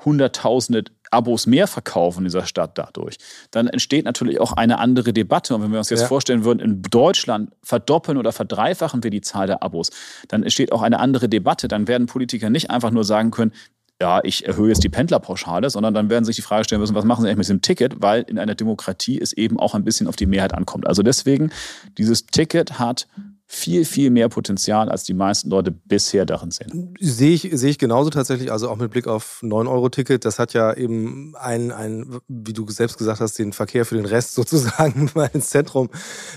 [0.05, 3.17] Hunderttausende Abos mehr verkaufen in dieser Stadt dadurch,
[3.51, 5.55] dann entsteht natürlich auch eine andere Debatte.
[5.55, 6.07] Und wenn wir uns jetzt ja.
[6.07, 9.91] vorstellen würden, in Deutschland verdoppeln oder verdreifachen wir die Zahl der Abos,
[10.29, 11.67] dann entsteht auch eine andere Debatte.
[11.67, 13.53] Dann werden Politiker nicht einfach nur sagen können,
[14.01, 17.05] ja, ich erhöhe jetzt die Pendlerpauschale, sondern dann werden sich die Frage stellen müssen, was
[17.05, 20.07] machen sie eigentlich mit dem Ticket, weil in einer Demokratie es eben auch ein bisschen
[20.07, 20.87] auf die Mehrheit ankommt.
[20.87, 21.51] Also deswegen,
[21.97, 23.09] dieses Ticket hat
[23.51, 26.95] viel, viel mehr Potenzial, als die meisten Leute bisher darin sehen.
[27.01, 30.27] Sehe ich, sehe ich genauso tatsächlich, also auch mit Blick auf 9-Euro-Ticket.
[30.27, 34.05] Das hat ja eben ein, ein, wie du selbst gesagt hast, den Verkehr für den
[34.05, 35.89] Rest sozusagen mal ins Zentrum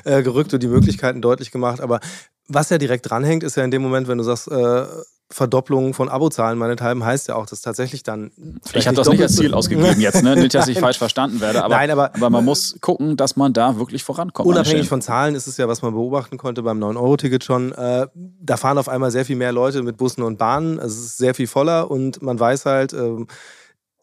[0.06, 1.82] äh, gerückt und die Möglichkeiten deutlich gemacht.
[1.82, 2.00] Aber
[2.48, 4.86] was ja direkt dranhängt, ist ja in dem Moment, wenn du sagst, äh,
[5.32, 8.32] Verdopplung von Abozahlen meinethalben heißt ja auch, dass tatsächlich dann.
[8.74, 10.36] Ich habe das nicht als Ziel ausgegeben jetzt, ne?
[10.36, 13.54] nicht, dass ich falsch verstanden werde, aber, Nein, aber, aber man muss gucken, dass man
[13.54, 14.48] da wirklich vorankommt.
[14.48, 17.72] Unabhängig von Zahlen ist es ja, was man beobachten konnte beim 9-Euro-Ticket schon.
[17.72, 20.80] Äh, da fahren auf einmal sehr viel mehr Leute mit Bussen und Bahnen.
[20.80, 23.26] Es ist sehr viel voller und man weiß halt, äh,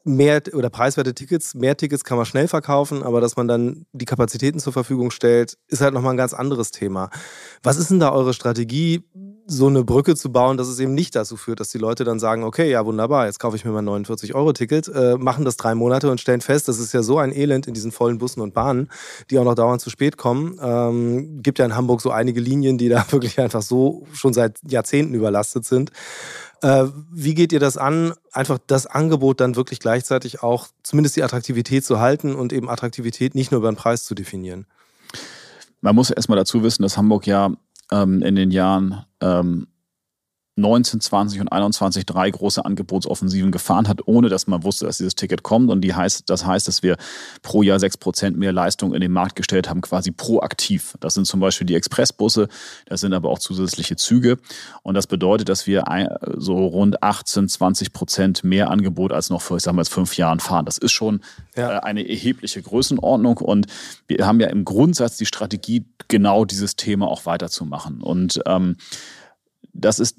[0.09, 4.05] mehr oder preiswerte Tickets, mehr Tickets kann man schnell verkaufen, aber dass man dann die
[4.05, 7.11] Kapazitäten zur Verfügung stellt, ist halt nochmal ein ganz anderes Thema.
[7.63, 9.05] Was ist denn da eure Strategie,
[9.51, 12.21] so eine Brücke zu bauen, dass es eben nicht dazu führt, dass die Leute dann
[12.21, 16.11] sagen, okay, ja wunderbar, jetzt kaufe ich mir mein 49-Euro-Ticket, äh, machen das drei Monate
[16.11, 18.91] und stellen fest, das ist ja so ein Elend in diesen vollen Bussen und Bahnen,
[19.31, 20.59] die auch noch dauernd zu spät kommen.
[20.63, 24.59] Ähm, gibt ja in Hamburg so einige Linien, die da wirklich einfach so schon seit
[24.69, 25.93] Jahrzehnten überlastet sind.
[26.63, 31.23] Äh, wie geht ihr das an, einfach das Angebot dann wirklich gleichzeitig auch zumindest die
[31.23, 34.67] Attraktivität zu halten und eben Attraktivität nicht nur über den Preis zu definieren?
[35.81, 37.53] Man muss erstmal dazu wissen, dass Hamburg ja
[37.93, 39.69] ähm, in den Jahren ähm,
[40.59, 45.15] 19, 20 und 21 drei große Angebotsoffensiven gefahren hat, ohne dass man wusste, dass dieses
[45.15, 45.71] Ticket kommt.
[45.71, 46.97] Und die heißt, das heißt, dass wir
[47.43, 50.95] pro Jahr 6 Prozent mehr Leistung in den Markt gestellt haben, quasi proaktiv.
[51.01, 52.49] Das sind zum Beispiel die Expressbusse,
[52.87, 54.39] das sind aber auch zusätzliche Züge.
[54.83, 55.85] Und das bedeutet, dass wir
[56.37, 60.41] so rund 18, 20 Prozent mehr Angebot als noch vor, ich sag mal, fünf Jahren
[60.41, 60.65] fahren.
[60.65, 61.21] Das ist schon
[61.57, 61.79] ja.
[61.79, 63.39] Äh, eine erhebliche Größenordnung.
[63.39, 63.67] Und
[64.07, 68.01] wir haben ja im Grundsatz die Strategie, genau dieses Thema auch weiterzumachen.
[68.01, 68.77] Und ähm,
[69.73, 70.17] das ist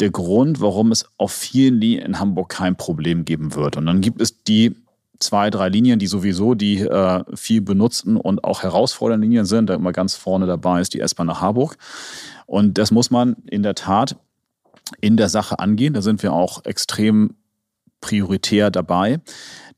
[0.00, 3.76] der Grund, warum es auf vielen Linien in Hamburg kein Problem geben wird.
[3.76, 4.76] Und dann gibt es die
[5.18, 9.70] zwei, drei Linien, die sowieso die äh, viel benutzten und auch herausfordernden Linien sind.
[9.70, 11.78] Da immer ganz vorne dabei ist die S-Bahn nach Harburg.
[12.46, 14.16] Und das muss man in der Tat
[15.00, 15.94] in der Sache angehen.
[15.94, 17.34] Da sind wir auch extrem
[18.00, 19.20] prioritär dabei.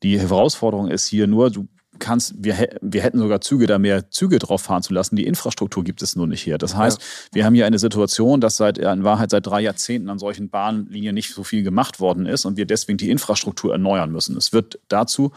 [0.02, 4.38] Die Herausforderung ist hier nur, du kannst, wir, wir hätten sogar Züge da mehr Züge
[4.38, 5.16] drauf fahren zu lassen.
[5.16, 6.58] Die Infrastruktur gibt es nur nicht hier.
[6.58, 7.06] Das heißt, ja.
[7.32, 11.14] wir haben hier eine Situation, dass seit in Wahrheit seit drei Jahrzehnten an solchen Bahnlinien
[11.14, 14.36] nicht so viel gemacht worden ist und wir deswegen die Infrastruktur erneuern müssen.
[14.36, 15.32] Es wird dazu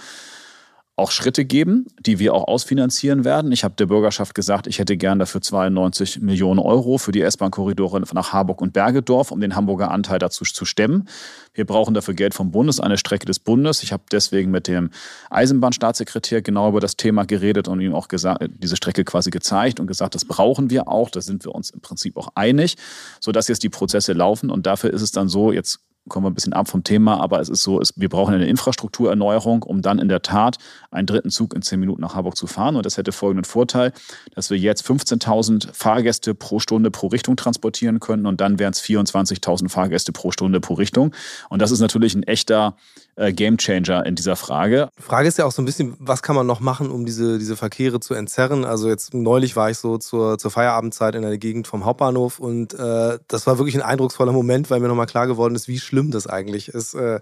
[0.98, 3.52] auch Schritte geben, die wir auch ausfinanzieren werden.
[3.52, 8.02] Ich habe der Bürgerschaft gesagt, ich hätte gern dafür 92 Millionen Euro für die S-Bahn-Korridore
[8.14, 11.08] nach Harburg und Bergedorf, um den Hamburger Anteil dazu zu stemmen.
[11.54, 13.84] Wir brauchen dafür Geld vom Bundes, eine Strecke des Bundes.
[13.84, 14.92] Ich habe deswegen mit dem
[15.30, 19.88] Eisenbahnstaatssekretär genau über das Thema geredet und ihm auch gesagt, diese Strecke quasi gezeigt und
[19.88, 21.10] gesagt, das brauchen wir auch.
[21.10, 22.76] Da sind wir uns im Prinzip auch einig,
[23.20, 24.50] sodass jetzt die Prozesse laufen.
[24.50, 27.40] Und dafür ist es dann so, jetzt kommen wir ein bisschen ab vom Thema, aber
[27.40, 30.58] es ist so, es, wir brauchen eine Infrastrukturerneuerung, um dann in der Tat
[30.90, 32.76] einen dritten Zug in zehn Minuten nach Harburg zu fahren.
[32.76, 33.94] Und das hätte folgenden Vorteil,
[34.34, 38.82] dass wir jetzt 15.000 Fahrgäste pro Stunde pro Richtung transportieren können und dann wären es
[38.82, 41.14] 24.000 Fahrgäste pro Stunde pro Richtung.
[41.50, 42.76] Und das ist natürlich ein echter
[43.16, 44.90] äh, Gamechanger in dieser Frage.
[44.98, 47.40] Die Frage ist ja auch so ein bisschen, was kann man noch machen, um diese,
[47.40, 48.66] diese Verkehre zu entzerren?
[48.66, 52.74] Also jetzt neulich war ich so zur, zur Feierabendzeit in der Gegend vom Hauptbahnhof und
[52.74, 56.12] äh, das war wirklich ein eindrucksvoller Moment, weil mir nochmal klar geworden ist, wie schlimm
[56.12, 56.94] das eigentlich ist.
[56.94, 57.20] Äh,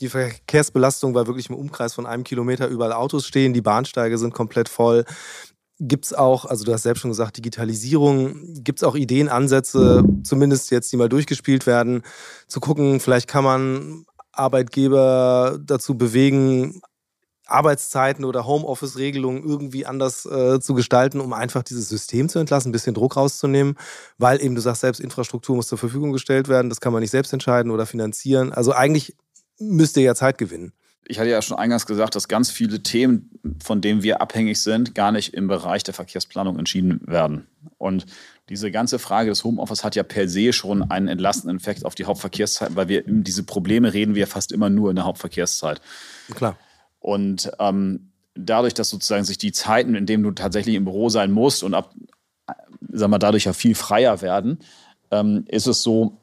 [0.00, 4.32] die Verkehrsbelastung war wirklich im Umkreis von einem Kilometer überall Autos stehen, die Bahnsteige sind
[4.32, 5.04] komplett voll.
[5.80, 10.04] Gibt es auch, also du hast selbst schon gesagt, Digitalisierung, gibt es auch Ideen, Ansätze,
[10.24, 12.02] zumindest jetzt, die mal durchgespielt werden,
[12.48, 14.04] zu gucken, vielleicht kann man
[14.38, 16.80] Arbeitgeber dazu bewegen,
[17.48, 22.72] Arbeitszeiten oder Homeoffice-Regelungen irgendwie anders äh, zu gestalten, um einfach dieses System zu entlassen, ein
[22.72, 23.76] bisschen Druck rauszunehmen,
[24.18, 27.10] weil eben du sagst selbst, Infrastruktur muss zur Verfügung gestellt werden, das kann man nicht
[27.10, 28.52] selbst entscheiden oder finanzieren.
[28.52, 29.16] Also eigentlich
[29.58, 30.72] müsst ihr ja Zeit gewinnen.
[31.06, 33.30] Ich hatte ja schon eingangs gesagt, dass ganz viele Themen,
[33.64, 37.46] von denen wir abhängig sind, gar nicht im Bereich der Verkehrsplanung entschieden werden.
[37.78, 38.04] Und
[38.48, 42.04] diese ganze Frage des Homeoffice hat ja per se schon einen entlastenden Effekt auf die
[42.04, 45.80] Hauptverkehrszeit, weil wir diese Probleme reden wir fast immer nur in der Hauptverkehrszeit.
[46.34, 46.56] Klar.
[46.98, 51.30] Und ähm, dadurch, dass sozusagen sich die Zeiten, in denen du tatsächlich im Büro sein
[51.30, 51.94] musst und ab,
[52.90, 54.60] sag mal, dadurch ja viel freier werden,
[55.10, 56.18] ähm, ist es so,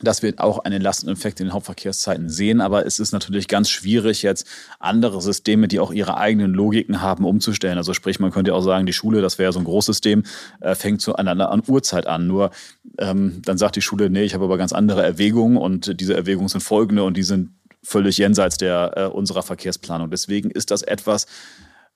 [0.00, 2.60] dass wir auch einen Lasteneffekt in den Hauptverkehrszeiten sehen.
[2.60, 4.46] Aber es ist natürlich ganz schwierig, jetzt
[4.78, 7.78] andere Systeme, die auch ihre eigenen Logiken haben, umzustellen.
[7.78, 10.22] Also sprich, man könnte auch sagen, die Schule, das wäre so ein Großsystem,
[10.60, 12.26] äh, fängt zu einer an Uhrzeit an.
[12.26, 12.50] Nur
[12.98, 16.48] ähm, dann sagt die Schule, nee, ich habe aber ganz andere Erwägungen und diese Erwägungen
[16.48, 17.50] sind folgende und die sind
[17.82, 20.10] völlig jenseits der äh, unserer Verkehrsplanung.
[20.10, 21.26] Deswegen ist das etwas,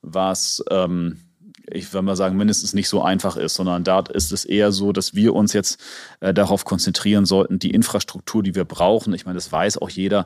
[0.01, 1.19] was ähm,
[1.67, 4.91] ich würde mal sagen, mindestens nicht so einfach ist, sondern da ist es eher so,
[4.91, 5.81] dass wir uns jetzt
[6.19, 10.25] äh, darauf konzentrieren sollten, die Infrastruktur, die wir brauchen, ich meine, das weiß auch jeder,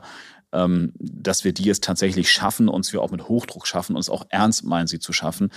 [0.52, 4.26] ähm, dass wir die jetzt tatsächlich schaffen, uns wir auch mit Hochdruck schaffen, uns auch
[4.30, 5.50] ernst meinen, sie zu schaffen.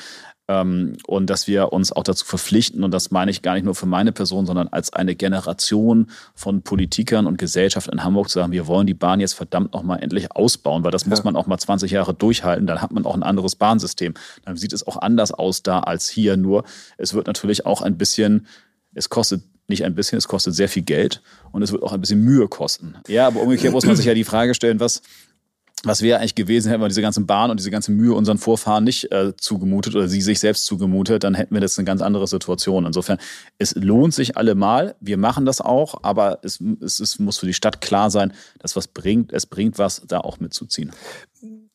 [0.51, 3.75] Ähm, und dass wir uns auch dazu verpflichten, und das meine ich gar nicht nur
[3.75, 8.51] für meine Person, sondern als eine Generation von Politikern und Gesellschaft in Hamburg zu sagen,
[8.51, 11.09] wir wollen die Bahn jetzt verdammt nochmal endlich ausbauen, weil das ja.
[11.09, 14.13] muss man auch mal 20 Jahre durchhalten, dann hat man auch ein anderes Bahnsystem.
[14.43, 16.65] Dann sieht es auch anders aus da als hier, nur
[16.97, 18.47] es wird natürlich auch ein bisschen,
[18.93, 22.01] es kostet nicht ein bisschen, es kostet sehr viel Geld und es wird auch ein
[22.01, 22.95] bisschen Mühe kosten.
[23.07, 25.01] Ja, aber umgekehrt muss man sich ja die Frage stellen, was,
[25.83, 28.83] was wäre eigentlich gewesen, hätten wir diese ganze Bahn und diese ganze Mühe unseren Vorfahren
[28.83, 32.27] nicht äh, zugemutet oder sie sich selbst zugemutet, dann hätten wir jetzt eine ganz andere
[32.27, 32.85] Situation.
[32.85, 33.17] Insofern,
[33.57, 37.53] es lohnt sich allemal, wir machen das auch, aber es, es, es muss für die
[37.53, 40.91] Stadt klar sein, dass was bringt, es bringt was, da auch mitzuziehen.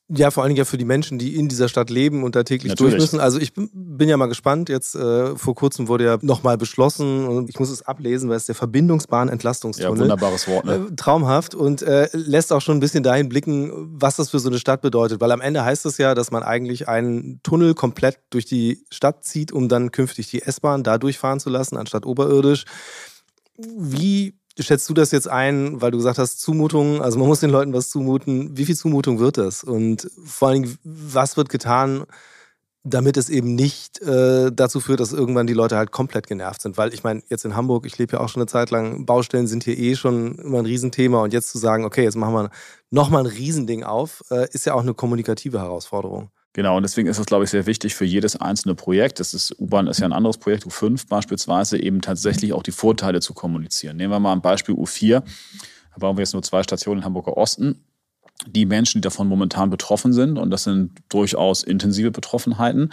[0.09, 2.45] Ja, vor allen Dingen ja für die Menschen, die in dieser Stadt leben und da
[2.45, 2.93] täglich Natürlich.
[2.93, 3.19] durch müssen.
[3.19, 4.69] Also ich bin ja mal gespannt.
[4.69, 8.47] Jetzt äh, vor kurzem wurde ja nochmal beschlossen und ich muss es ablesen, weil es
[8.47, 9.95] der Verbindungsbahn-Entlastungstunnel.
[9.95, 10.65] Ja, wunderbares Wort.
[10.65, 10.87] Ne?
[10.93, 14.49] Äh, traumhaft und äh, lässt auch schon ein bisschen dahin blicken, was das für so
[14.49, 15.21] eine Stadt bedeutet.
[15.21, 19.25] Weil am Ende heißt es ja, dass man eigentlich einen Tunnel komplett durch die Stadt
[19.25, 22.65] zieht, um dann künftig die S-Bahn da durchfahren zu lassen, anstatt oberirdisch.
[23.59, 27.51] Wie schätzt du das jetzt ein, weil du gesagt hast, Zumutung, also man muss den
[27.51, 28.57] Leuten was zumuten.
[28.57, 29.63] Wie viel Zumutung wird das?
[29.65, 32.05] Und vor allen Dingen, was wird getan,
[32.83, 36.79] damit es eben nicht äh, dazu führt, dass irgendwann die Leute halt komplett genervt sind?
[36.79, 39.49] Weil ich meine, jetzt in Hamburg, ich lebe ja auch schon eine Zeit lang, Baustellen
[39.49, 41.23] sind hier eh schon immer ein Riesenthema.
[41.23, 42.51] Und jetzt zu sagen, okay, jetzt machen wir
[42.91, 46.31] nochmal ein Riesending auf, äh, ist ja auch eine kommunikative Herausforderung.
[46.57, 49.21] Genau, und deswegen ist es, glaube ich, sehr wichtig für jedes einzelne Projekt.
[49.21, 53.21] Das ist, U-Bahn ist ja ein anderes Projekt, U5 beispielsweise, eben tatsächlich auch die Vorteile
[53.21, 53.99] zu kommunizieren.
[53.99, 55.21] Nehmen wir mal ein Beispiel U4.
[55.21, 57.85] Da bauen wir jetzt nur zwei Stationen in Hamburger Osten.
[58.47, 62.91] Die Menschen, die davon momentan betroffen sind, und das sind durchaus intensive Betroffenheiten,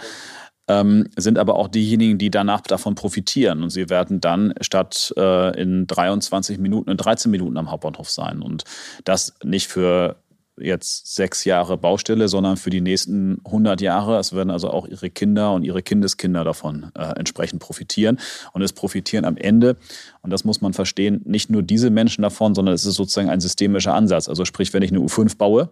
[0.68, 3.62] ähm, sind aber auch diejenigen, die danach davon profitieren.
[3.62, 8.42] Und sie werden dann statt äh, in 23 Minuten in 13 Minuten am Hauptbahnhof sein.
[8.42, 8.64] Und
[9.04, 10.16] das nicht für
[10.58, 14.18] jetzt sechs Jahre Baustelle, sondern für die nächsten 100 Jahre.
[14.18, 18.18] Es werden also auch ihre Kinder und ihre Kindeskinder davon äh, entsprechend profitieren.
[18.52, 19.76] Und es profitieren am Ende,
[20.22, 23.40] und das muss man verstehen, nicht nur diese Menschen davon, sondern es ist sozusagen ein
[23.40, 24.28] systemischer Ansatz.
[24.28, 25.70] Also sprich, wenn ich eine U5 baue,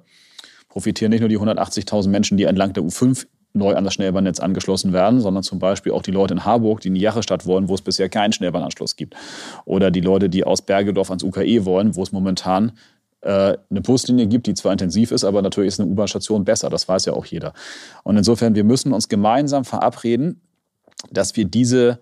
[0.69, 4.93] profitieren nicht nur die 180.000 Menschen, die entlang der U5 neu an das Schnellbahnnetz angeschlossen
[4.93, 7.75] werden, sondern zum Beispiel auch die Leute in Harburg, die in die Jachestadt wollen, wo
[7.75, 9.15] es bisher keinen Schnellbahnanschluss gibt.
[9.65, 12.73] Oder die Leute, die aus Bergedorf ans UKE wollen, wo es momentan
[13.29, 16.71] eine Buslinie gibt, die zwar intensiv ist, aber natürlich ist eine U-Bahn-Station besser.
[16.71, 17.53] Das weiß ja auch jeder.
[18.03, 20.41] Und insofern, wir müssen uns gemeinsam verabreden,
[21.11, 22.01] dass wir diese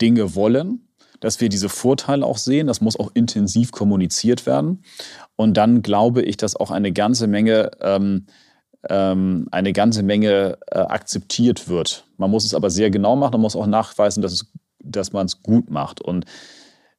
[0.00, 0.88] Dinge wollen,
[1.20, 2.66] dass wir diese Vorteile auch sehen.
[2.66, 4.82] Das muss auch intensiv kommuniziert werden.
[5.36, 8.26] Und dann glaube ich, dass auch eine ganze Menge ähm,
[8.88, 12.04] ähm, eine ganze Menge äh, akzeptiert wird.
[12.16, 15.26] Man muss es aber sehr genau machen und muss auch nachweisen, dass, es, dass man
[15.26, 16.00] es gut macht.
[16.00, 16.24] Und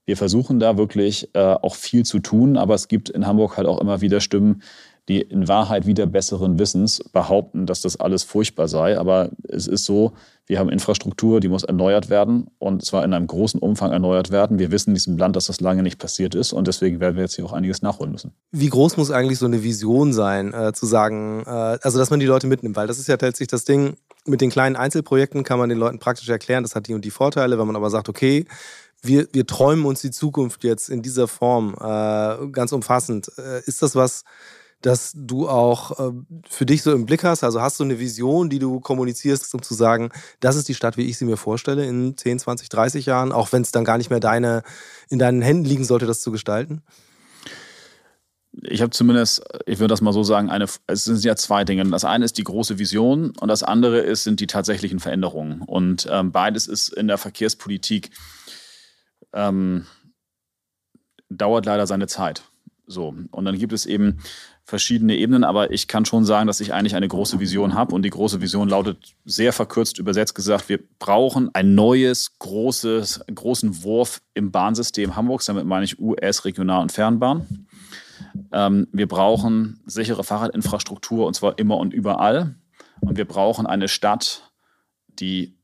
[0.08, 3.68] wir versuchen da wirklich äh, auch viel zu tun, aber es gibt in Hamburg halt
[3.68, 4.64] auch immer wieder Stimmen,
[5.10, 8.98] die in Wahrheit wieder besseren Wissens behaupten, dass das alles furchtbar sei.
[8.98, 10.14] Aber es ist so,
[10.46, 14.60] wir haben Infrastruktur, die muss erneuert werden und zwar in einem großen Umfang erneuert werden.
[14.60, 17.24] Wir wissen in diesem Land, dass das lange nicht passiert ist und deswegen werden wir
[17.24, 18.34] jetzt hier auch einiges nachholen müssen.
[18.52, 22.20] Wie groß muss eigentlich so eine Vision sein, äh, zu sagen, äh, also dass man
[22.20, 22.76] die Leute mitnimmt?
[22.76, 26.00] Weil das ist ja tatsächlich das Ding, mit den kleinen Einzelprojekten kann man den Leuten
[26.00, 27.58] praktisch erklären, das hat die und die Vorteile.
[27.58, 28.46] Wenn man aber sagt, okay,
[29.02, 33.32] wir, wir träumen uns die Zukunft jetzt in dieser Form äh, ganz umfassend.
[33.38, 34.24] Äh, ist das was,
[34.82, 36.12] dass du auch äh,
[36.48, 37.44] für dich so im Blick hast?
[37.44, 40.98] Also hast du eine Vision, die du kommunizierst, um zu sagen, das ist die Stadt,
[40.98, 43.98] wie ich sie mir vorstelle in 10, 20, 30 Jahren, auch wenn es dann gar
[43.98, 44.64] nicht mehr deine,
[45.10, 46.84] in deinen Händen liegen sollte, das zu gestalten?
[48.64, 51.86] ich habe zumindest, ich würde das mal so sagen, eine, es sind ja zwei Dinge.
[51.86, 55.62] Das eine ist die große Vision und das andere ist, sind die tatsächlichen Veränderungen.
[55.62, 58.12] Und ähm, beides ist in der Verkehrspolitik,
[59.34, 59.86] ähm,
[61.30, 62.44] dauert leider seine Zeit.
[62.86, 63.14] So.
[63.32, 64.20] Und dann gibt es eben
[64.64, 67.94] verschiedene Ebenen, aber ich kann schon sagen, dass ich eigentlich eine große Vision habe.
[67.94, 73.84] Und die große Vision lautet sehr verkürzt übersetzt gesagt, wir brauchen ein neues, großes, großen
[73.84, 75.46] Wurf im Bahnsystem Hamburgs.
[75.46, 77.68] Damit meine ich US, Regional- und Fernbahn.
[78.52, 82.56] Ähm, wir brauchen sichere Fahrradinfrastruktur und zwar immer und überall.
[83.02, 84.52] Und wir brauchen eine Stadt,
[85.08, 85.58] die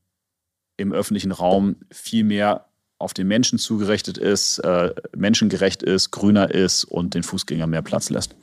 [0.76, 2.68] im öffentlichen Raum viel mehr
[3.04, 8.10] auf den Menschen zugerichtet ist, äh, menschengerecht ist, grüner ist und den Fußgänger mehr Platz
[8.10, 8.34] lässt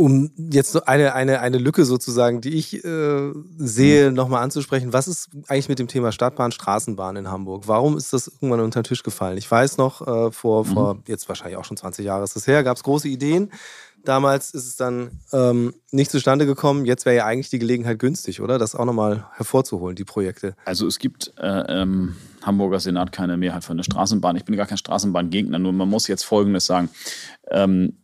[0.00, 4.16] um jetzt eine, eine, eine Lücke sozusagen, die ich äh, sehe, mhm.
[4.16, 4.94] nochmal anzusprechen.
[4.94, 7.64] Was ist eigentlich mit dem Thema Stadtbahn, Straßenbahn in Hamburg?
[7.66, 9.36] Warum ist das irgendwann unter den Tisch gefallen?
[9.36, 10.72] Ich weiß noch, äh, vor, mhm.
[10.72, 13.50] vor jetzt wahrscheinlich auch schon 20 Jahre ist das her, gab es große Ideen.
[14.04, 16.86] Damals ist es dann ähm, nicht zustande gekommen.
[16.86, 18.58] Jetzt wäre ja eigentlich die Gelegenheit günstig, oder?
[18.58, 20.54] Das auch nochmal hervorzuholen, die Projekte.
[20.64, 24.36] Also es gibt äh, im Hamburger Senat keine Mehrheit für eine Straßenbahn.
[24.36, 26.88] Ich bin gar kein Straßenbahngegner, nur man muss jetzt Folgendes sagen.
[27.50, 27.98] Ähm,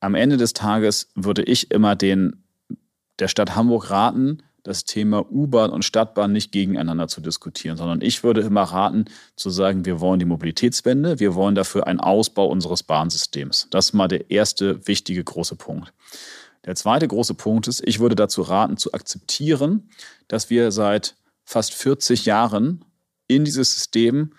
[0.00, 2.44] am Ende des Tages würde ich immer den,
[3.18, 8.22] der Stadt Hamburg raten, das Thema U-Bahn und Stadtbahn nicht gegeneinander zu diskutieren, sondern ich
[8.22, 12.82] würde immer raten, zu sagen, wir wollen die Mobilitätswende, wir wollen dafür einen Ausbau unseres
[12.82, 13.68] Bahnsystems.
[13.70, 15.94] Das ist mal der erste wichtige große Punkt.
[16.66, 19.88] Der zweite große Punkt ist, ich würde dazu raten, zu akzeptieren,
[20.28, 22.84] dass wir seit fast 40 Jahren
[23.26, 24.34] in dieses System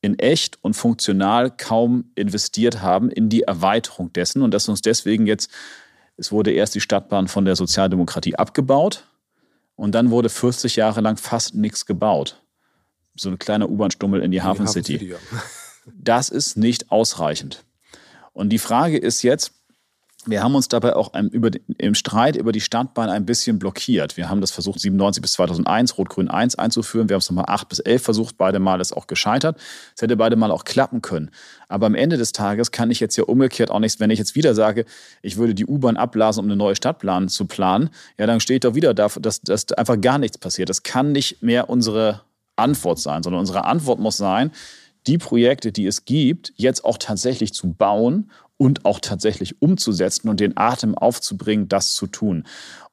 [0.00, 5.26] in echt und funktional kaum investiert haben in die Erweiterung dessen und dass uns deswegen
[5.26, 5.50] jetzt,
[6.16, 9.08] es wurde erst die Stadtbahn von der Sozialdemokratie abgebaut
[9.76, 12.42] und dann wurde 40 Jahre lang fast nichts gebaut.
[13.16, 15.04] So ein kleiner U-Bahn-Stummel in die Hafen City.
[15.04, 15.16] Ja.
[15.92, 17.64] Das ist nicht ausreichend.
[18.32, 19.52] Und die Frage ist jetzt,
[20.26, 24.16] wir haben uns dabei auch über, im Streit über die Stadtbahn ein bisschen blockiert.
[24.16, 27.08] Wir haben das versucht, 97 bis 2001, Rot-Grün 1 einzuführen.
[27.08, 28.36] Wir haben es nochmal 8 bis 11 versucht.
[28.36, 29.58] Beide Mal ist auch gescheitert.
[29.94, 31.30] Es hätte beide Mal auch klappen können.
[31.68, 34.34] Aber am Ende des Tages kann ich jetzt ja umgekehrt auch nichts, wenn ich jetzt
[34.34, 34.84] wieder sage,
[35.22, 38.60] ich würde die U-Bahn abblasen, um eine neue Stadtplan zu planen, ja, dann stehe ich
[38.62, 40.68] doch wieder dafür, dass, dass einfach gar nichts passiert.
[40.68, 42.20] Das kann nicht mehr unsere
[42.56, 44.50] Antwort sein, sondern unsere Antwort muss sein,
[45.06, 50.40] die Projekte, die es gibt, jetzt auch tatsächlich zu bauen und auch tatsächlich umzusetzen und
[50.40, 52.44] den Atem aufzubringen, das zu tun.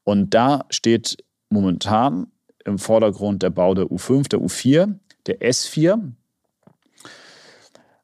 [0.04, 2.28] Und da steht momentan
[2.66, 4.96] im Vordergrund der Bau der U5, der U4,
[5.28, 6.14] der S4.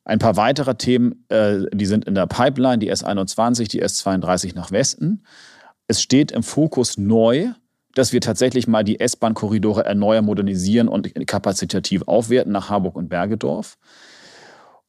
[0.05, 4.71] Ein paar weitere Themen, äh, die sind in der Pipeline, die S21, die S32 nach
[4.71, 5.23] Westen.
[5.87, 7.49] Es steht im Fokus neu,
[7.93, 13.77] dass wir tatsächlich mal die S-Bahn-Korridore erneuern, modernisieren und kapazitativ aufwerten nach Harburg und Bergedorf.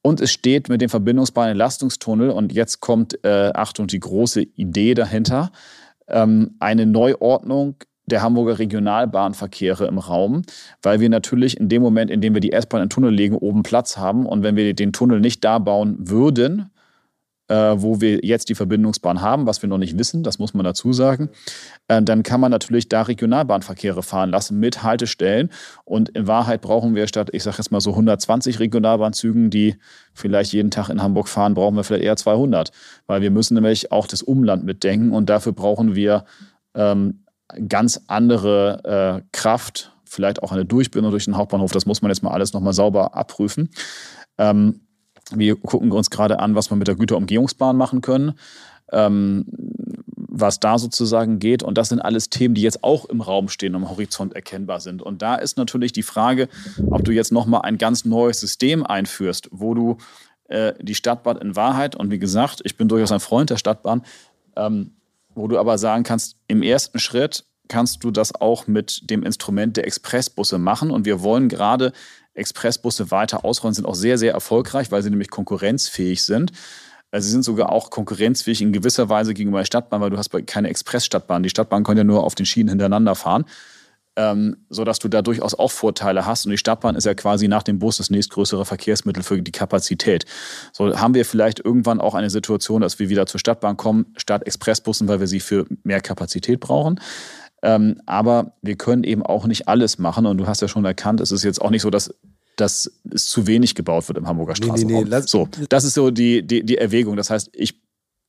[0.08, 4.94] Und es steht mit dem Verbindungsbahn Entlastungstunnel, und jetzt kommt, äh, Achtung, die große Idee
[4.94, 5.52] dahinter,
[6.08, 7.74] ähm, eine Neuordnung
[8.06, 10.44] der Hamburger Regionalbahnverkehre im Raum,
[10.82, 13.36] weil wir natürlich in dem Moment, in dem wir die S-Bahn in den Tunnel legen,
[13.36, 14.24] oben Platz haben.
[14.24, 16.70] Und wenn wir den Tunnel nicht da bauen würden,
[17.54, 20.92] wo wir jetzt die Verbindungsbahn haben, was wir noch nicht wissen, das muss man dazu
[20.92, 21.30] sagen,
[21.88, 25.50] äh, dann kann man natürlich da Regionalbahnverkehre fahren lassen mit Haltestellen.
[25.84, 29.76] Und in Wahrheit brauchen wir statt, ich sage jetzt mal so 120 Regionalbahnzügen, die
[30.12, 32.70] vielleicht jeden Tag in Hamburg fahren, brauchen wir vielleicht eher 200,
[33.06, 36.24] weil wir müssen nämlich auch das Umland mitdenken und dafür brauchen wir
[36.74, 37.24] ähm,
[37.68, 41.72] ganz andere äh, Kraft, vielleicht auch eine Durchbindung durch den Hauptbahnhof.
[41.72, 43.70] Das muss man jetzt mal alles nochmal sauber abprüfen.
[44.38, 44.80] Ähm,
[45.34, 48.34] wir gucken uns gerade an, was wir mit der Güterumgehungsbahn machen können.
[48.90, 49.44] Ähm,
[50.38, 51.62] was da sozusagen geht.
[51.62, 55.02] Und das sind alles Themen, die jetzt auch im Raum stehen, am Horizont erkennbar sind.
[55.02, 56.48] Und da ist natürlich die Frage,
[56.90, 59.98] ob du jetzt nochmal ein ganz neues System einführst, wo du
[60.48, 64.04] äh, die Stadtbahn in Wahrheit, und wie gesagt, ich bin durchaus ein Freund der Stadtbahn,
[64.56, 64.92] ähm,
[65.34, 69.76] wo du aber sagen kannst, im ersten Schritt kannst du das auch mit dem Instrument
[69.76, 70.90] der Expressbusse machen.
[70.90, 71.92] Und wir wollen gerade
[72.38, 76.52] Expressbusse weiter ausrollen, sind auch sehr, sehr erfolgreich, weil sie nämlich konkurrenzfähig sind.
[77.10, 80.30] Also sie sind sogar auch konkurrenzfähig in gewisser Weise gegenüber der Stadtbahn, weil du hast
[80.46, 81.42] keine Expressstadtbahn.
[81.42, 83.46] Die Stadtbahn kann ja nur auf den Schienen hintereinander fahren,
[84.16, 86.44] ähm, sodass du da durchaus auch Vorteile hast.
[86.44, 90.26] Und die Stadtbahn ist ja quasi nach dem Bus das nächstgrößere Verkehrsmittel für die Kapazität.
[90.74, 94.46] So haben wir vielleicht irgendwann auch eine Situation, dass wir wieder zur Stadtbahn kommen, statt
[94.46, 97.00] Expressbussen, weil wir sie für mehr Kapazität brauchen.
[97.62, 100.26] Ähm, aber wir können eben auch nicht alles machen.
[100.26, 102.14] Und du hast ja schon erkannt, es ist jetzt auch nicht so, dass
[102.60, 105.04] dass es zu wenig gebaut wird im Hamburger Straßenraum.
[105.04, 107.16] Nee, nee, nee, so, das ist so die, die, die Erwägung.
[107.16, 107.80] Das heißt, ich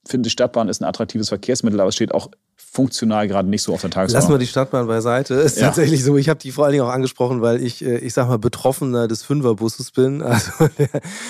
[0.05, 3.73] finde, die Stadtbahn ist ein attraktives Verkehrsmittel, aber es steht auch funktional gerade nicht so
[3.73, 4.21] auf der Tagesordnung.
[4.21, 5.33] Lassen wir die Stadtbahn beiseite.
[5.35, 5.65] Ist ja.
[5.65, 6.17] tatsächlich so.
[6.17, 9.07] Ich habe die vor allen Dingen auch angesprochen, weil ich, äh, ich sag mal, Betroffener
[9.07, 10.23] des Fünferbusses bin.
[10.29, 10.51] Also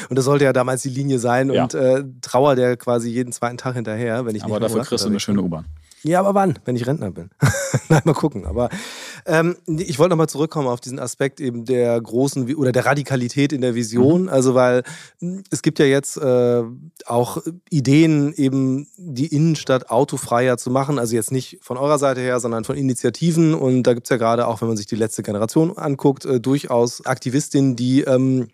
[0.10, 1.64] und das sollte ja damals die Linie sein ja.
[1.64, 5.10] und äh, trauer der quasi jeden zweiten Tag hinterher, wenn ich Aber dafür kriegst du
[5.10, 5.66] eine schöne U-Bahn.
[6.04, 6.58] Ja, aber wann?
[6.66, 7.30] Wenn ich Rentner bin.
[7.90, 8.46] Nein, mal gucken.
[8.46, 8.70] Aber
[9.26, 13.62] ähm, ich wollte nochmal zurückkommen auf diesen Aspekt eben der großen oder der Radikalität in
[13.62, 14.24] der Vision.
[14.24, 14.30] Mhm.
[14.30, 14.84] Also, weil
[15.20, 16.64] hm, es gibt ja jetzt äh,
[17.06, 21.00] auch Ideen, eben die Innenstadt autofreier zu machen.
[21.00, 23.54] Also jetzt nicht von eurer Seite her, sondern von Initiativen.
[23.54, 26.40] Und da gibt es ja gerade auch, wenn man sich die letzte Generation anguckt, äh,
[26.40, 28.48] durchaus Aktivistinnen, die, ähm,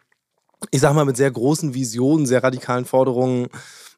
[0.71, 3.49] ich sag mal, mit sehr großen Visionen, sehr radikalen Forderungen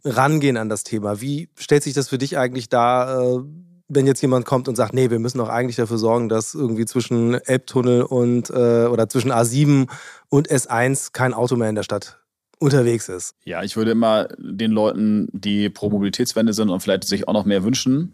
[0.08, 1.22] rangehen an das Thema.
[1.22, 3.40] Wie stellt sich das für dich eigentlich da, äh,
[3.88, 6.86] wenn jetzt jemand kommt und sagt, nee, wir müssen doch eigentlich dafür sorgen, dass irgendwie
[6.86, 9.88] zwischen Elbtunnel und äh, oder zwischen A7
[10.30, 12.20] und S1 kein Auto mehr in der Stadt
[12.60, 13.36] unterwegs ist.
[13.46, 17.46] Ja, ich würde immer den Leuten, die pro Mobilitätswende sind und vielleicht sich auch noch
[17.46, 18.14] mehr wünschen,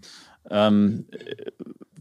[0.49, 1.05] ähm,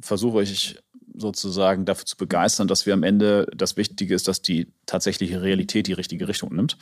[0.00, 0.78] versuche ich
[1.14, 5.86] sozusagen dafür zu begeistern, dass wir am Ende das Wichtige ist, dass die tatsächliche Realität
[5.86, 6.78] die richtige Richtung nimmt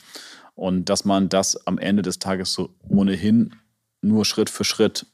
[0.55, 3.55] und dass man das am Ende des Tages so ohnehin
[4.01, 5.05] nur Schritt für Schritt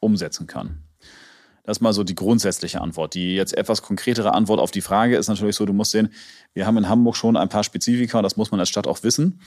[0.00, 0.82] umsetzen kann.
[1.68, 3.12] Das ist mal so die grundsätzliche Antwort.
[3.12, 6.08] Die jetzt etwas konkretere Antwort auf die Frage ist natürlich so, du musst sehen,
[6.54, 9.42] wir haben in Hamburg schon ein paar Spezifika, das muss man als Stadt auch wissen.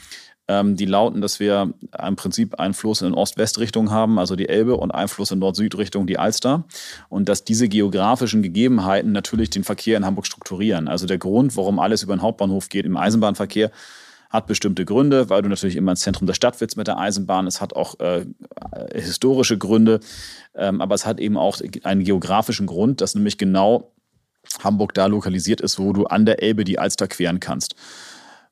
[0.48, 4.76] Ähm, die lauten, dass wir im Prinzip einen Fluss in Ost-West-Richtung haben, also die Elbe,
[4.76, 6.66] und einen Fluss in Nord-Süd-Richtung, die Alster.
[7.10, 10.88] Und dass diese geografischen Gegebenheiten natürlich den Verkehr in Hamburg strukturieren.
[10.88, 13.72] Also der Grund, warum alles über den Hauptbahnhof geht im Eisenbahnverkehr,
[14.32, 17.48] hat bestimmte Gründe, weil du natürlich immer ins Zentrum der Stadt willst mit der Eisenbahn.
[17.48, 18.26] Es hat auch äh,
[18.96, 20.00] historische Gründe,
[20.56, 23.92] ähm, aber es hat eben auch einen geografischen Grund, dass nämlich genau
[24.64, 27.76] Hamburg da lokalisiert ist, wo du an der Elbe die Alster queren kannst.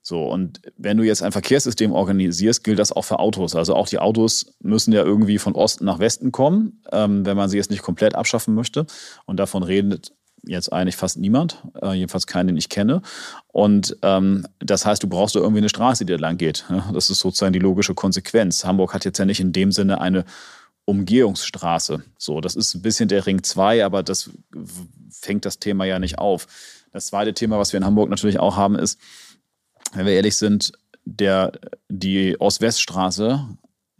[0.09, 3.55] So, und wenn du jetzt ein Verkehrssystem organisierst, gilt das auch für Autos.
[3.55, 7.47] Also auch die Autos müssen ja irgendwie von Osten nach Westen kommen, ähm, wenn man
[7.47, 8.87] sie jetzt nicht komplett abschaffen möchte.
[9.27, 10.11] Und davon redet
[10.43, 13.03] jetzt eigentlich fast niemand, äh, jedenfalls keinen, den ich kenne.
[13.49, 16.65] Und ähm, das heißt, du brauchst da irgendwie eine Straße, die da lang geht.
[16.91, 18.65] Das ist sozusagen die logische Konsequenz.
[18.65, 20.25] Hamburg hat jetzt ja nicht in dem Sinne eine
[20.85, 22.01] Umgehungsstraße.
[22.17, 24.31] So, das ist ein bisschen der Ring 2, aber das
[25.11, 26.47] fängt das Thema ja nicht auf.
[26.91, 28.99] Das zweite Thema, was wir in Hamburg natürlich auch haben, ist,
[29.93, 30.71] wenn wir ehrlich sind,
[31.05, 31.51] der,
[31.89, 33.47] die Ost-West-Straße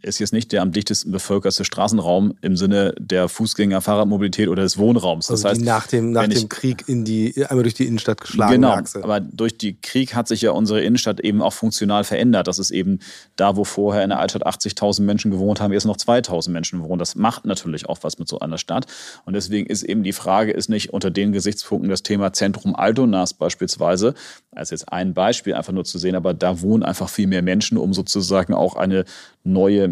[0.02, 4.78] ist jetzt nicht der am dichtesten bevölkerte Straßenraum im Sinne der Fußgänger, Fahrradmobilität oder des
[4.78, 5.26] Wohnraums.
[5.26, 8.20] Das also heißt, nach dem, nach dem ich, Krieg in die, einmal durch die Innenstadt
[8.20, 8.52] geschlagen.
[8.52, 9.02] Genau, Achse.
[9.04, 12.48] aber durch den Krieg hat sich ja unsere Innenstadt eben auch funktional verändert.
[12.48, 13.00] Das ist eben
[13.36, 16.98] da, wo vorher in der Altstadt 80.000 Menschen gewohnt haben, jetzt noch 2.000 Menschen wohnen.
[16.98, 18.86] Das macht natürlich auch was mit so einer Stadt.
[19.24, 23.34] Und deswegen ist eben die Frage, ist nicht unter den Gesichtspunkten das Thema Zentrum Altonas
[23.34, 24.14] beispielsweise,
[24.52, 27.76] als jetzt ein Beispiel einfach nur zu sehen, aber da wohnen einfach viel mehr Menschen,
[27.78, 29.04] um sozusagen auch eine
[29.44, 29.89] neue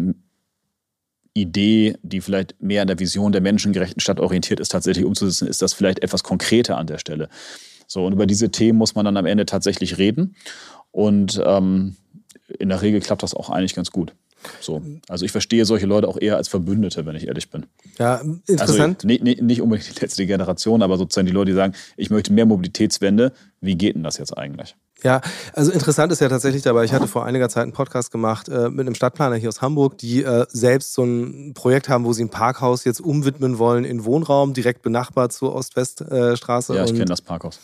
[1.33, 5.61] Idee, die vielleicht mehr an der Vision der menschengerechten Stadt orientiert ist, tatsächlich umzusetzen, ist
[5.61, 7.29] das vielleicht etwas konkreter an der Stelle.
[7.87, 10.35] So, und über diese Themen muss man dann am Ende tatsächlich reden.
[10.91, 11.95] Und ähm,
[12.59, 14.13] in der Regel klappt das auch eigentlich ganz gut.
[14.61, 14.81] So.
[15.07, 17.65] Also ich verstehe solche Leute auch eher als Verbündete, wenn ich ehrlich bin.
[17.97, 19.03] Ja, interessant.
[19.03, 22.31] Also nicht, nicht unbedingt die letzte Generation, aber sozusagen die Leute, die sagen, ich möchte
[22.31, 23.33] mehr Mobilitätswende.
[23.59, 24.75] Wie geht denn das jetzt eigentlich?
[25.03, 25.21] Ja,
[25.53, 28.69] also interessant ist ja tatsächlich dabei, ich hatte vor einiger Zeit einen Podcast gemacht äh,
[28.69, 32.23] mit einem Stadtplaner hier aus Hamburg, die äh, selbst so ein Projekt haben, wo sie
[32.23, 36.75] ein Parkhaus jetzt umwidmen wollen in Wohnraum, direkt benachbart zur Ost-West-Straße.
[36.75, 37.59] ja, ich kenne das Parkhaus.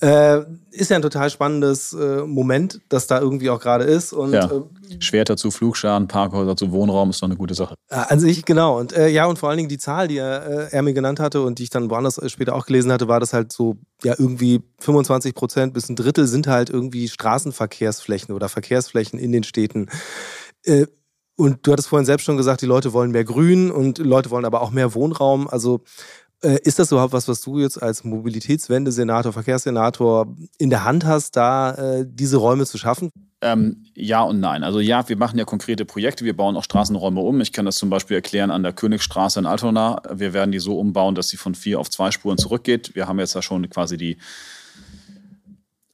[0.00, 0.40] Äh,
[0.70, 4.12] ist ja ein total spannendes äh, Moment, das da irgendwie auch gerade ist.
[4.12, 4.46] Und, ja.
[4.46, 4.62] Äh,
[5.00, 7.74] Schwerter zu Flugscharen, Parkhäuser zu Wohnraum ist doch eine gute Sache.
[7.88, 8.78] An sich, genau.
[8.78, 11.20] Und äh, ja, und vor allen Dingen die Zahl, die er, äh, er mir genannt
[11.20, 14.14] hatte und die ich dann woanders später auch gelesen hatte, war das halt so, ja,
[14.18, 19.88] irgendwie 25 Prozent bis ein Drittel sind halt irgendwie Straßenverkehrsflächen oder Verkehrsflächen in den Städten.
[20.64, 20.86] Äh,
[21.36, 24.44] und du hattest vorhin selbst schon gesagt, die Leute wollen mehr Grün und Leute wollen
[24.44, 25.48] aber auch mehr Wohnraum.
[25.48, 31.04] Also äh, ist das überhaupt was, was du jetzt als Mobilitätswende-Senator, Verkehrssenator in der Hand
[31.04, 33.10] hast, da äh, diese Räume zu schaffen?
[33.42, 34.64] Ähm, ja und nein.
[34.64, 36.24] Also ja, wir machen ja konkrete Projekte.
[36.24, 37.40] Wir bauen auch Straßenräume um.
[37.40, 40.02] Ich kann das zum Beispiel erklären an der Königstraße in Altona.
[40.12, 42.94] Wir werden die so umbauen, dass sie von vier auf zwei Spuren zurückgeht.
[42.94, 44.18] Wir haben jetzt da schon quasi die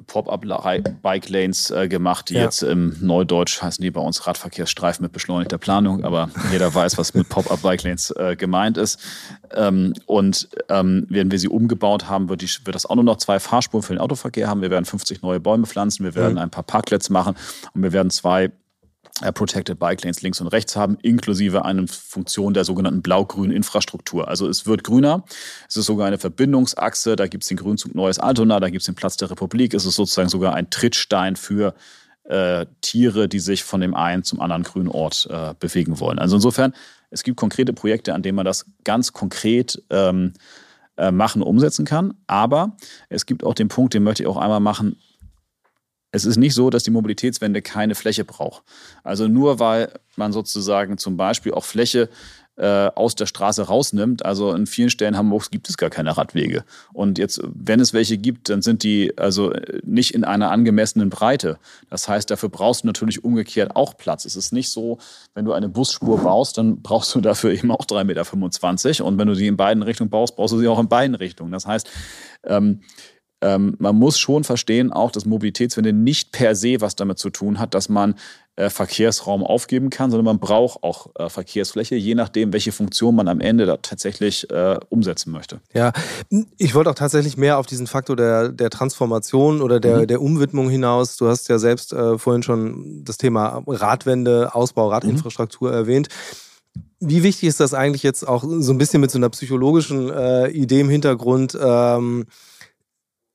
[0.06, 2.44] Pop-up-Bike-Lanes äh, gemacht, die ja.
[2.44, 7.14] jetzt im Neudeutsch heißen die bei uns Radverkehrsstreifen mit beschleunigter Planung, aber jeder weiß, was
[7.14, 9.00] mit Pop-up-Bike-Lanes äh, gemeint ist.
[9.54, 13.18] Ähm, und ähm, wenn wir sie umgebaut haben, wird, die, wird das auch nur noch
[13.18, 14.62] zwei Fahrspuren für den Autoverkehr haben.
[14.62, 16.38] Wir werden 50 neue Bäume pflanzen, wir werden mhm.
[16.38, 17.34] ein paar Parkplätze machen
[17.74, 18.50] und wir werden zwei
[19.32, 24.28] Protected Bike Lanes links und rechts haben, inklusive einer Funktion der sogenannten blau-grünen Infrastruktur.
[24.28, 25.24] Also es wird grüner,
[25.68, 28.86] es ist sogar eine Verbindungsachse, da gibt es den Grünzug Neues Altona, da gibt es
[28.86, 31.74] den Platz der Republik, es ist sozusagen sogar ein Trittstein für
[32.24, 36.18] äh, Tiere, die sich von dem einen zum anderen grünen Ort äh, bewegen wollen.
[36.18, 36.74] Also insofern,
[37.10, 40.32] es gibt konkrete Projekte, an denen man das ganz konkret ähm,
[40.96, 42.14] äh, machen, umsetzen kann.
[42.26, 42.76] Aber
[43.08, 44.96] es gibt auch den Punkt, den möchte ich auch einmal machen,
[46.16, 48.62] es ist nicht so, dass die Mobilitätswende keine Fläche braucht.
[49.04, 52.08] Also nur weil man sozusagen zum Beispiel auch Fläche
[52.56, 54.24] äh, aus der Straße rausnimmt.
[54.24, 56.64] Also in vielen Stellen Hamburgs gibt es gar keine Radwege.
[56.94, 59.52] Und jetzt, wenn es welche gibt, dann sind die also
[59.84, 61.58] nicht in einer angemessenen Breite.
[61.90, 64.24] Das heißt, dafür brauchst du natürlich umgekehrt auch Platz.
[64.24, 64.98] Es ist nicht so,
[65.34, 69.04] wenn du eine Busspur baust, dann brauchst du dafür eben auch 3,25 Meter.
[69.04, 71.52] Und wenn du sie in beiden Richtungen baust, brauchst du sie auch in beiden Richtungen.
[71.52, 71.90] Das heißt,
[72.44, 72.80] ähm,
[73.42, 77.58] ähm, man muss schon verstehen, auch dass Mobilitätswende nicht per se was damit zu tun
[77.58, 78.14] hat, dass man
[78.56, 83.28] äh, Verkehrsraum aufgeben kann, sondern man braucht auch äh, Verkehrsfläche, je nachdem, welche Funktion man
[83.28, 85.60] am Ende da tatsächlich äh, umsetzen möchte.
[85.74, 85.92] Ja,
[86.56, 90.06] ich wollte auch tatsächlich mehr auf diesen Faktor der, der Transformation oder der, mhm.
[90.06, 91.18] der Umwidmung hinaus.
[91.18, 95.74] Du hast ja selbst äh, vorhin schon das Thema Radwende, Ausbau, Radinfrastruktur mhm.
[95.74, 96.08] erwähnt.
[96.98, 100.48] Wie wichtig ist das eigentlich jetzt auch so ein bisschen mit so einer psychologischen äh,
[100.48, 101.56] Idee im Hintergrund?
[101.60, 102.24] Ähm,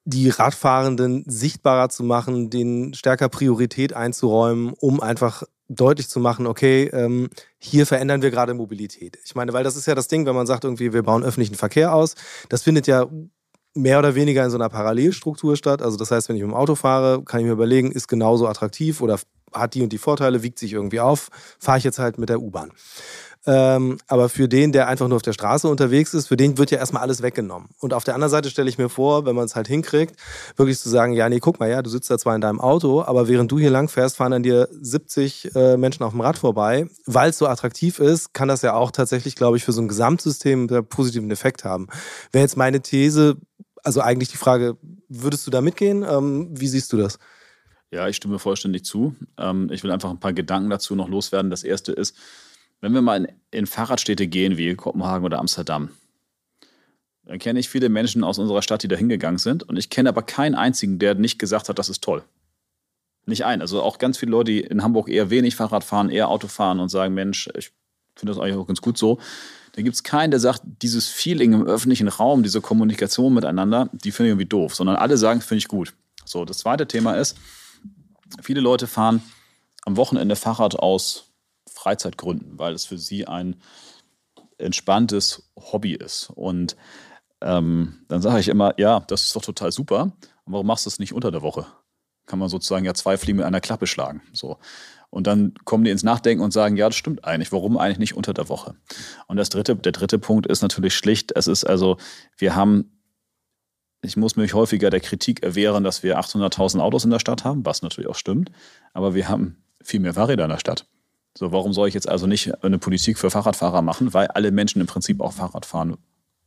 [0.04, 6.89] die Radfahrenden sichtbarer zu machen, denen stärker Priorität einzuräumen, um einfach deutlich zu machen, okay,
[6.91, 9.18] ähm, hier verändern wir gerade Mobilität.
[9.24, 11.56] Ich meine, weil das ist ja das Ding, wenn man sagt, irgendwie, wir bauen öffentlichen
[11.56, 12.16] Verkehr aus,
[12.49, 13.08] das findet ja
[13.74, 15.82] mehr oder weniger in so einer Parallelstruktur statt.
[15.82, 18.47] Also das heißt, wenn ich mit dem Auto fahre, kann ich mir überlegen, ist genauso
[18.47, 19.18] attraktiv oder
[19.54, 21.30] hat die und die Vorteile, wiegt sich irgendwie auf,
[21.60, 22.72] fahre ich jetzt halt mit der U-Bahn.
[23.47, 26.69] Ähm, aber für den, der einfach nur auf der Straße unterwegs ist, für den wird
[26.69, 27.69] ja erstmal alles weggenommen.
[27.79, 30.15] Und auf der anderen Seite stelle ich mir vor, wenn man es halt hinkriegt,
[30.57, 33.01] wirklich zu sagen, ja, nee, guck mal, ja, du sitzt da zwar in deinem Auto,
[33.01, 36.37] aber während du hier lang fährst, fahren an dir 70 äh, Menschen auf dem Rad
[36.37, 36.87] vorbei.
[37.07, 39.87] Weil es so attraktiv ist, kann das ja auch tatsächlich, glaube ich, für so ein
[39.87, 41.87] Gesamtsystem einen positiven Effekt haben.
[42.31, 43.37] Wäre jetzt meine These,
[43.83, 44.77] also eigentlich die Frage,
[45.09, 46.05] würdest du da mitgehen?
[46.07, 47.17] Ähm, wie siehst du das?
[47.89, 49.15] Ja, ich stimme vollständig zu.
[49.37, 51.49] Ähm, ich will einfach ein paar Gedanken dazu noch loswerden.
[51.49, 52.15] Das erste ist,
[52.82, 55.89] wenn wir mal in, in Fahrradstädte gehen, wie Kopenhagen oder Amsterdam,
[57.25, 59.63] dann kenne ich viele Menschen aus unserer Stadt, die da hingegangen sind.
[59.63, 62.23] Und ich kenne aber keinen einzigen, der nicht gesagt hat, das ist toll.
[63.25, 63.61] Nicht ein.
[63.61, 66.79] Also auch ganz viele Leute, die in Hamburg eher wenig Fahrrad fahren, eher Auto fahren
[66.79, 67.71] und sagen, Mensch, ich
[68.15, 69.19] finde das eigentlich auch ganz gut so.
[69.73, 74.11] Da gibt es keinen, der sagt, dieses Feeling im öffentlichen Raum, diese Kommunikation miteinander, die
[74.11, 74.75] finde ich irgendwie doof.
[74.75, 75.93] Sondern alle sagen, finde ich gut.
[76.25, 77.38] So, das zweite Thema ist,
[78.41, 79.21] viele Leute fahren
[79.84, 81.30] am Wochenende Fahrrad aus
[81.82, 83.55] Freizeitgründen, weil es für sie ein
[84.57, 86.29] entspanntes Hobby ist.
[86.29, 86.75] Und
[87.41, 90.11] ähm, dann sage ich immer, ja, das ist doch total super.
[90.45, 91.65] Warum machst du es nicht unter der Woche?
[92.27, 94.21] Kann man sozusagen ja zwei Fliegen mit einer Klappe schlagen.
[94.32, 94.57] So.
[95.09, 97.51] Und dann kommen die ins Nachdenken und sagen, ja, das stimmt eigentlich.
[97.51, 98.75] Warum eigentlich nicht unter der Woche?
[99.27, 101.97] Und das dritte, der dritte Punkt ist natürlich schlicht, es ist also,
[102.38, 102.91] wir haben
[104.03, 107.65] ich muss mich häufiger der Kritik erwehren, dass wir 800.000 Autos in der Stadt haben,
[107.65, 108.51] was natürlich auch stimmt.
[108.93, 110.88] Aber wir haben viel mehr Fahrräder in der Stadt.
[111.38, 114.13] So, warum soll ich jetzt also nicht eine Politik für Fahrradfahrer machen?
[114.13, 115.97] Weil alle Menschen im Prinzip auch Fahrrad fahren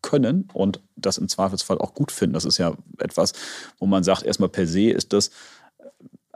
[0.02, 2.34] können und das im Zweifelsfall auch gut finden.
[2.34, 3.32] Das ist ja etwas,
[3.78, 5.30] wo man sagt, erstmal per se ist das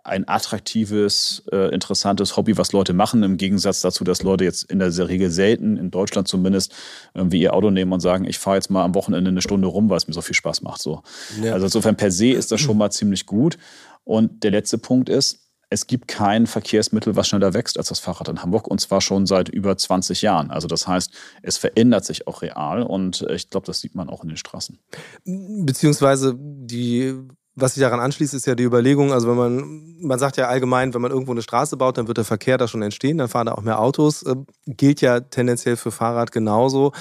[0.05, 4.79] ein attraktives, äh, interessantes Hobby, was Leute machen, im Gegensatz dazu, dass Leute jetzt in
[4.79, 6.75] der Regel selten, in Deutschland zumindest,
[7.15, 9.91] irgendwie ihr Auto nehmen und sagen, ich fahre jetzt mal am Wochenende eine Stunde rum,
[9.91, 10.81] weil es mir so viel Spaß macht.
[10.81, 11.03] So.
[11.43, 11.53] Ja.
[11.53, 13.59] Also insofern per se ist das schon mal ziemlich gut.
[14.05, 18.29] Und der letzte Punkt ist, es gibt kein Verkehrsmittel, was schneller wächst als das Fahrrad
[18.29, 20.51] in Hamburg und zwar schon seit über 20 Jahren.
[20.51, 21.13] Also das heißt,
[21.43, 24.79] es verändert sich auch real und ich glaube, das sieht man auch in den Straßen.
[25.25, 27.15] Beziehungsweise die
[27.61, 30.95] was sich daran anschließt, ist ja die Überlegung, also wenn man, man sagt ja allgemein,
[30.95, 33.47] wenn man irgendwo eine Straße baut, dann wird der Verkehr da schon entstehen, dann fahren
[33.47, 34.23] da auch mehr Autos.
[34.23, 34.37] Äh,
[34.67, 36.93] gilt ja tendenziell für Fahrrad genauso.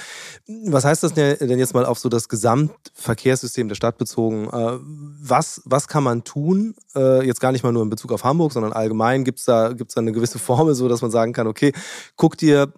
[0.65, 4.49] Was heißt das denn jetzt mal auf so das Gesamtverkehrssystem der Stadt bezogen?
[4.49, 4.79] Äh,
[5.21, 6.75] was, was kann man tun?
[6.95, 9.73] Äh, jetzt gar nicht mal nur in Bezug auf Hamburg, sondern allgemein gibt es da,
[9.73, 11.73] gibt's da eine gewisse Formel, so dass man sagen kann, okay,
[12.15, 12.73] guck dir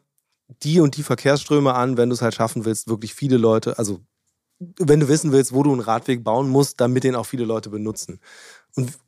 [0.63, 3.99] die und die Verkehrsströme an, wenn du es halt schaffen willst, wirklich viele Leute, also
[4.59, 7.69] wenn du wissen willst, wo du einen Radweg bauen musst, damit den auch viele Leute
[7.69, 8.19] benutzen.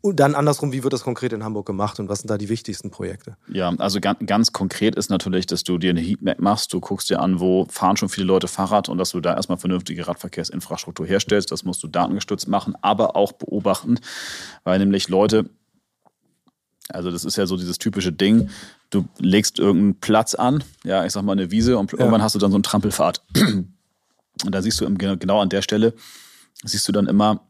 [0.01, 2.49] Und, dann andersrum, wie wird das konkret in Hamburg gemacht und was sind da die
[2.49, 3.37] wichtigsten Projekte?
[3.47, 7.09] Ja, also ganz, ganz konkret ist natürlich, dass du dir eine Heatmap machst, du guckst
[7.09, 11.05] dir an, wo fahren schon viele Leute Fahrrad und dass du da erstmal vernünftige Radverkehrsinfrastruktur
[11.05, 11.51] herstellst.
[11.51, 13.99] Das musst du datengestützt machen, aber auch beobachten,
[14.63, 15.49] weil nämlich Leute,
[16.89, 18.49] also das ist ja so dieses typische Ding,
[18.89, 22.39] du legst irgendeinen Platz an, ja, ich sag mal eine Wiese und irgendwann hast du
[22.39, 23.21] dann so einen Trampelpfad.
[24.45, 25.93] Und da siehst du genau an der Stelle,
[26.63, 27.47] siehst du dann immer,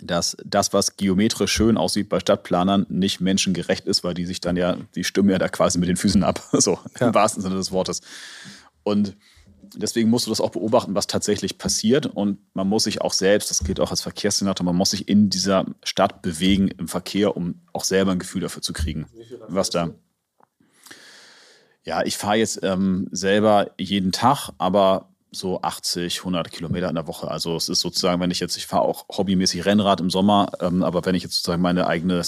[0.00, 4.56] dass das, was geometrisch schön aussieht bei Stadtplanern, nicht menschengerecht ist, weil die sich dann
[4.56, 7.08] ja, die stimmen ja da quasi mit den Füßen ab, so ja.
[7.08, 8.00] im wahrsten Sinne des Wortes.
[8.82, 9.16] Und
[9.74, 12.06] deswegen musst du das auch beobachten, was tatsächlich passiert.
[12.06, 15.30] Und man muss sich auch selbst, das gilt auch als Verkehrssenator, man muss sich in
[15.30, 19.06] dieser Stadt bewegen im Verkehr, um auch selber ein Gefühl dafür zu kriegen,
[19.48, 19.90] was da.
[21.84, 27.06] Ja, ich fahre jetzt ähm, selber jeden Tag, aber so 80, 100 Kilometer in der
[27.06, 27.30] Woche.
[27.30, 30.82] Also es ist sozusagen, wenn ich jetzt, ich fahre auch hobbymäßig Rennrad im Sommer, ähm,
[30.82, 32.22] aber wenn ich jetzt sozusagen meine eigene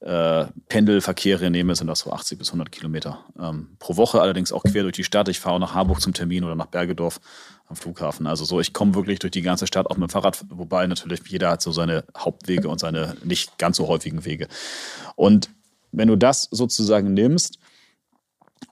[0.00, 4.62] äh, Pendelverkehre nehme, sind das so 80 bis 100 Kilometer ähm, pro Woche, allerdings auch
[4.62, 5.28] quer durch die Stadt.
[5.28, 7.20] Ich fahre auch nach Harburg zum Termin oder nach Bergedorf
[7.68, 8.26] am Flughafen.
[8.26, 11.20] Also so, ich komme wirklich durch die ganze Stadt auch mit dem Fahrrad, wobei natürlich
[11.28, 14.48] jeder hat so seine Hauptwege und seine nicht ganz so häufigen Wege.
[15.16, 15.48] Und
[15.92, 17.58] wenn du das sozusagen nimmst,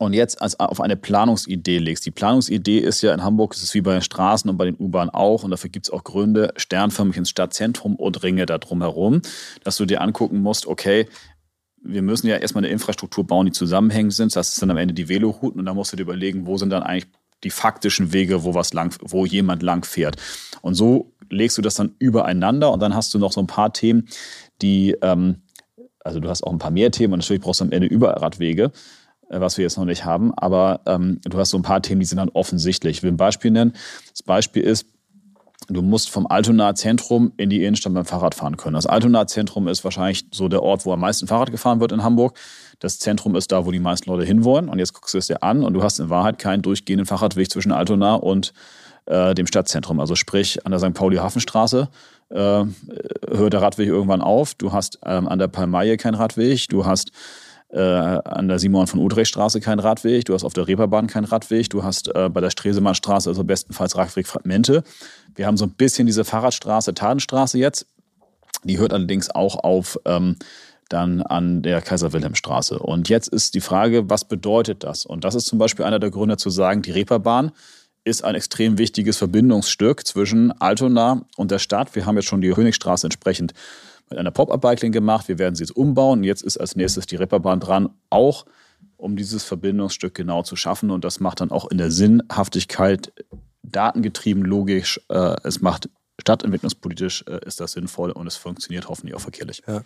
[0.03, 2.05] und jetzt als auf eine Planungsidee legst.
[2.07, 4.77] Die Planungsidee ist ja in Hamburg, es ist wie bei den Straßen und bei den
[4.79, 9.23] U-Bahnen auch, und dafür gibt es auch Gründe, sternförmig ins Stadtzentrum und Ringe da drumherum,
[9.65, 11.07] dass du dir angucken musst, okay,
[11.85, 14.37] wir müssen ja erstmal eine Infrastruktur bauen, die zusammenhängend sind.
[14.37, 16.71] Das ist dann am Ende die Velorouten und da musst du dir überlegen, wo sind
[16.71, 17.11] dann eigentlich
[17.43, 20.17] die faktischen Wege, wo was lang, wo jemand lang fährt.
[20.61, 23.73] Und so legst du das dann übereinander und dann hast du noch so ein paar
[23.73, 24.09] Themen,
[24.61, 25.43] die, ähm,
[26.05, 28.71] also du hast auch ein paar mehr Themen und natürlich brauchst du am Ende Überradwege.
[29.33, 30.33] Äh, was wir jetzt noch nicht haben.
[30.37, 32.99] Aber ähm, du hast so ein paar Themen, die sind dann offensichtlich.
[32.99, 33.73] Ich will ein Beispiel nennen.
[34.11, 34.87] Das Beispiel ist,
[35.69, 38.75] du musst vom Altonaer Zentrum in die Innenstadt beim Fahrrad fahren können.
[38.75, 42.03] Das Altonaer Zentrum ist wahrscheinlich so der Ort, wo am meisten Fahrrad gefahren wird in
[42.03, 42.39] Hamburg.
[42.79, 44.69] Das Zentrum ist da, wo die meisten Leute hinwollen.
[44.69, 47.51] Und jetzt guckst du es dir an und du hast in Wahrheit keinen durchgehenden Fahrradweg
[47.51, 48.53] zwischen Altona und
[49.07, 49.99] äh, dem Stadtzentrum.
[49.99, 50.95] Also sprich an der St.
[50.95, 51.89] Pauli-Hafenstraße
[52.31, 54.55] äh, hört der Radweg irgendwann auf.
[54.55, 56.69] Du hast ähm, an der Palmaie keinen Radweg.
[56.69, 57.13] Du hast
[57.73, 61.71] äh, an der Simon von Udrechtstraße kein Radweg, du hast auf der Reeperbahn keinen Radweg,
[61.71, 64.85] du hast äh, bei der Stresemannstraße also bestenfalls Radwegfragmente.
[65.35, 67.87] Wir haben so ein bisschen diese Fahrradstraße, Tadenstraße jetzt.
[68.65, 70.37] Die hört allerdings auch auf ähm,
[70.89, 72.79] dann an der Kaiser-Wilhelm-Straße.
[72.79, 75.07] Und jetzt ist die Frage, was bedeutet das?
[75.07, 77.53] Und das ist zum Beispiel einer der Gründe zu sagen, die Reeperbahn
[78.05, 81.95] ist ein extrem wichtiges Verbindungsstück zwischen Altona und der Stadt.
[81.95, 83.55] Wir haben jetzt schon die Königstraße entsprechend
[84.13, 85.29] mit einer Pop-Up-Bike-Lane gemacht.
[85.29, 86.23] Wir werden sie jetzt umbauen.
[86.23, 88.47] Jetzt ist als nächstes die Reeperbahn dran, auch
[88.97, 90.91] um dieses Verbindungsstück genau zu schaffen.
[90.91, 93.13] Und das macht dann auch in der Sinnhaftigkeit
[93.63, 95.01] datengetrieben, logisch.
[95.09, 95.89] Äh, es macht
[96.21, 99.63] stadtentwicklungspolitisch äh, ist das sinnvoll und es funktioniert hoffentlich auch verkehrlich.
[99.67, 99.83] Ja.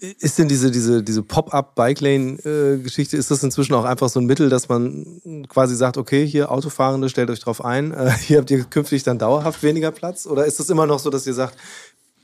[0.00, 4.68] Ist denn diese, diese, diese Pop-up-Bike-Lane-Geschichte, ist das inzwischen auch einfach so ein Mittel, dass
[4.68, 9.02] man quasi sagt, okay, hier Autofahrende, stellt euch drauf ein, äh, hier habt ihr künftig
[9.02, 10.26] dann dauerhaft weniger Platz?
[10.26, 11.56] Oder ist das immer noch so, dass ihr sagt,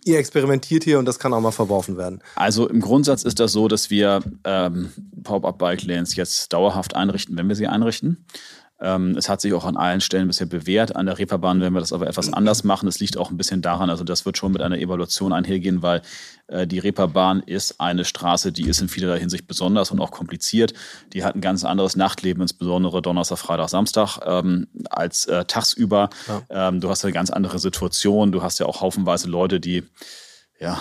[0.05, 2.21] ihr experimentiert hier und das kann auch mal verworfen werden?
[2.35, 4.91] Also im Grundsatz ist das so, dass wir ähm,
[5.23, 8.25] Pop-Up-Bike-Lanes jetzt dauerhaft einrichten, wenn wir sie einrichten.
[8.81, 10.95] Ähm, es hat sich auch an allen Stellen bisher bewährt.
[10.95, 12.87] An der Reeperbahn werden wir das aber etwas anders machen.
[12.87, 16.03] Das liegt auch ein bisschen daran, also das wird schon mit einer Evaluation einhergehen, weil
[16.47, 20.75] äh, die Reeperbahn ist eine Straße, die ist in vielerlei Hinsicht besonders und auch kompliziert.
[21.13, 26.11] Die hat ein ganz anderes Nachtleben, insbesondere Donnerstag, Freitag, Samstag, ähm, als äh, tagsüber.
[26.29, 26.69] Ja.
[26.69, 28.33] Ähm, du hast eine ganz andere Situation.
[28.33, 29.85] Du hast ja auch haufenweise Leute, die
[30.61, 30.81] ja,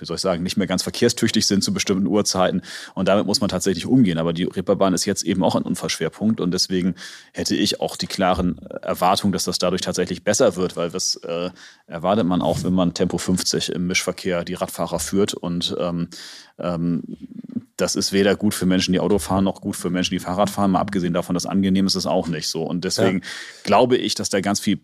[0.00, 2.62] wie soll ich sagen, nicht mehr ganz verkehrstüchtig sind zu bestimmten Uhrzeiten.
[2.94, 4.18] Und damit muss man tatsächlich umgehen.
[4.18, 6.40] Aber die Reeperbahn ist jetzt eben auch ein Unfallschwerpunkt.
[6.40, 6.94] Und deswegen
[7.32, 11.50] hätte ich auch die klaren Erwartungen, dass das dadurch tatsächlich besser wird, weil das äh,
[11.86, 15.34] erwartet man auch, wenn man Tempo 50 im Mischverkehr die Radfahrer führt.
[15.34, 16.08] Und ähm,
[16.58, 17.02] ähm,
[17.76, 20.50] das ist weder gut für Menschen, die Auto fahren, noch gut für Menschen, die Fahrrad
[20.50, 20.72] fahren.
[20.72, 22.62] Mal abgesehen davon, dass angenehm ist es auch nicht so.
[22.62, 23.24] Und deswegen ja.
[23.64, 24.80] glaube ich, dass da ganz viel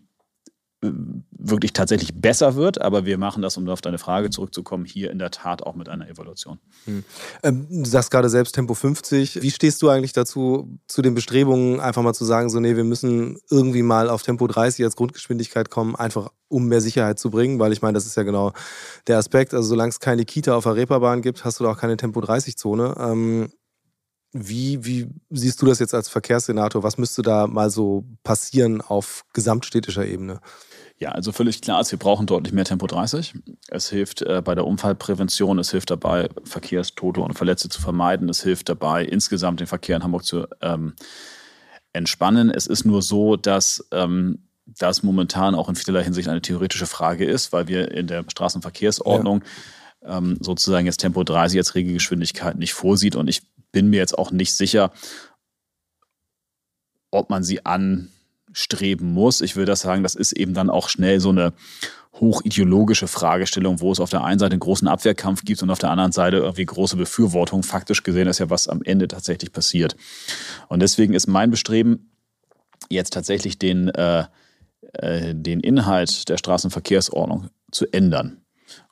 [0.81, 2.81] wirklich tatsächlich besser wird.
[2.81, 5.89] Aber wir machen das, um auf deine Frage zurückzukommen, hier in der Tat auch mit
[5.89, 6.59] einer Evaluation.
[6.85, 7.03] Hm.
[7.43, 9.41] Ähm, du sagst gerade selbst Tempo 50.
[9.41, 12.83] Wie stehst du eigentlich dazu, zu den Bestrebungen, einfach mal zu sagen, so, nee, wir
[12.83, 17.59] müssen irgendwie mal auf Tempo 30 als Grundgeschwindigkeit kommen, einfach um mehr Sicherheit zu bringen?
[17.59, 18.53] Weil ich meine, das ist ja genau
[19.07, 19.53] der Aspekt.
[19.53, 22.21] Also, solange es keine Kita auf der Reeperbahn gibt, hast du da auch keine Tempo
[22.21, 22.95] 30-Zone.
[22.99, 23.51] Ähm,
[24.33, 26.83] wie, wie siehst du das jetzt als Verkehrssenator?
[26.83, 30.39] Was müsste da mal so passieren auf gesamtstädtischer Ebene?
[31.01, 33.33] Ja, also völlig klar ist, wir brauchen deutlich mehr Tempo 30.
[33.69, 38.43] Es hilft äh, bei der Unfallprävention, es hilft dabei, Verkehrstote und Verletzte zu vermeiden, es
[38.43, 40.93] hilft dabei, insgesamt den Verkehr in Hamburg zu ähm,
[41.91, 42.51] entspannen.
[42.51, 47.25] Es ist nur so, dass ähm, das momentan auch in vielerlei Hinsicht eine theoretische Frage
[47.25, 49.43] ist, weil wir in der Straßenverkehrsordnung
[50.03, 50.19] ja.
[50.19, 53.15] ähm, sozusagen jetzt Tempo 30 als Regelgeschwindigkeit nicht vorsieht.
[53.15, 53.41] Und ich
[53.71, 54.91] bin mir jetzt auch nicht sicher,
[57.09, 57.65] ob man sie
[58.51, 59.41] anstreben muss.
[59.41, 61.53] Ich würde das sagen, das ist eben dann auch schnell so eine
[62.19, 65.91] hochideologische Fragestellung, wo es auf der einen Seite einen großen Abwehrkampf gibt und auf der
[65.91, 67.63] anderen Seite irgendwie große Befürwortung.
[67.63, 69.95] Faktisch gesehen ist ja, was am Ende tatsächlich passiert.
[70.67, 72.11] Und deswegen ist mein Bestreben,
[72.89, 74.25] jetzt tatsächlich den, äh,
[74.93, 78.41] äh, den Inhalt der Straßenverkehrsordnung zu ändern.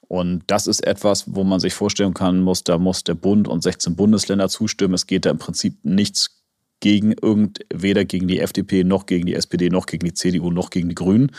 [0.08, 3.62] Und das ist etwas, wo man sich vorstellen kann, muss, da muss der Bund und
[3.62, 4.96] 16 Bundesländer zustimmen.
[4.96, 6.39] Es geht da im Prinzip nichts
[6.80, 10.70] gegen irgend, weder gegen die FDP, noch gegen die SPD, noch gegen die CDU, noch
[10.70, 11.32] gegen die Grünen,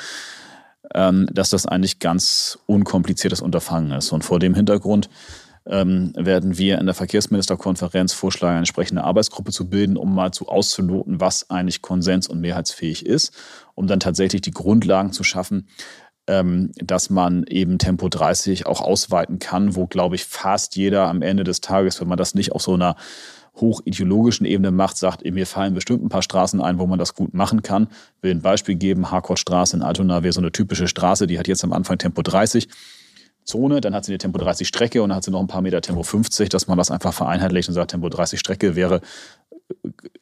[0.95, 4.13] ähm, dass das eigentlich ganz unkompliziertes Unterfangen ist.
[4.13, 5.09] Und vor dem Hintergrund
[5.67, 10.49] ähm, werden wir in der Verkehrsministerkonferenz vorschlagen, eine entsprechende Arbeitsgruppe zu bilden, um mal zu
[10.49, 13.33] auszuloten, was eigentlich konsens- und mehrheitsfähig ist,
[13.75, 15.69] um dann tatsächlich die Grundlagen zu schaffen,
[16.27, 21.23] ähm, dass man eben Tempo 30 auch ausweiten kann, wo, glaube ich, fast jeder am
[21.23, 22.97] Ende des Tages, wenn man das nicht auf so einer
[23.61, 27.35] hochideologischen Ebene macht, sagt, mir fallen bestimmt ein paar Straßen ein, wo man das gut
[27.35, 27.89] machen kann.
[28.23, 31.65] Will ein Beispiel geben, Harcourtstraße in Altona wäre so eine typische Straße, die hat jetzt
[31.65, 32.69] am Anfang Tempo 30.
[33.45, 35.63] Zone, dann hat sie eine Tempo 30 Strecke und dann hat sie noch ein paar
[35.63, 39.01] Meter Tempo 50, dass man das einfach vereinheitlicht und sagt, Tempo 30 Strecke wäre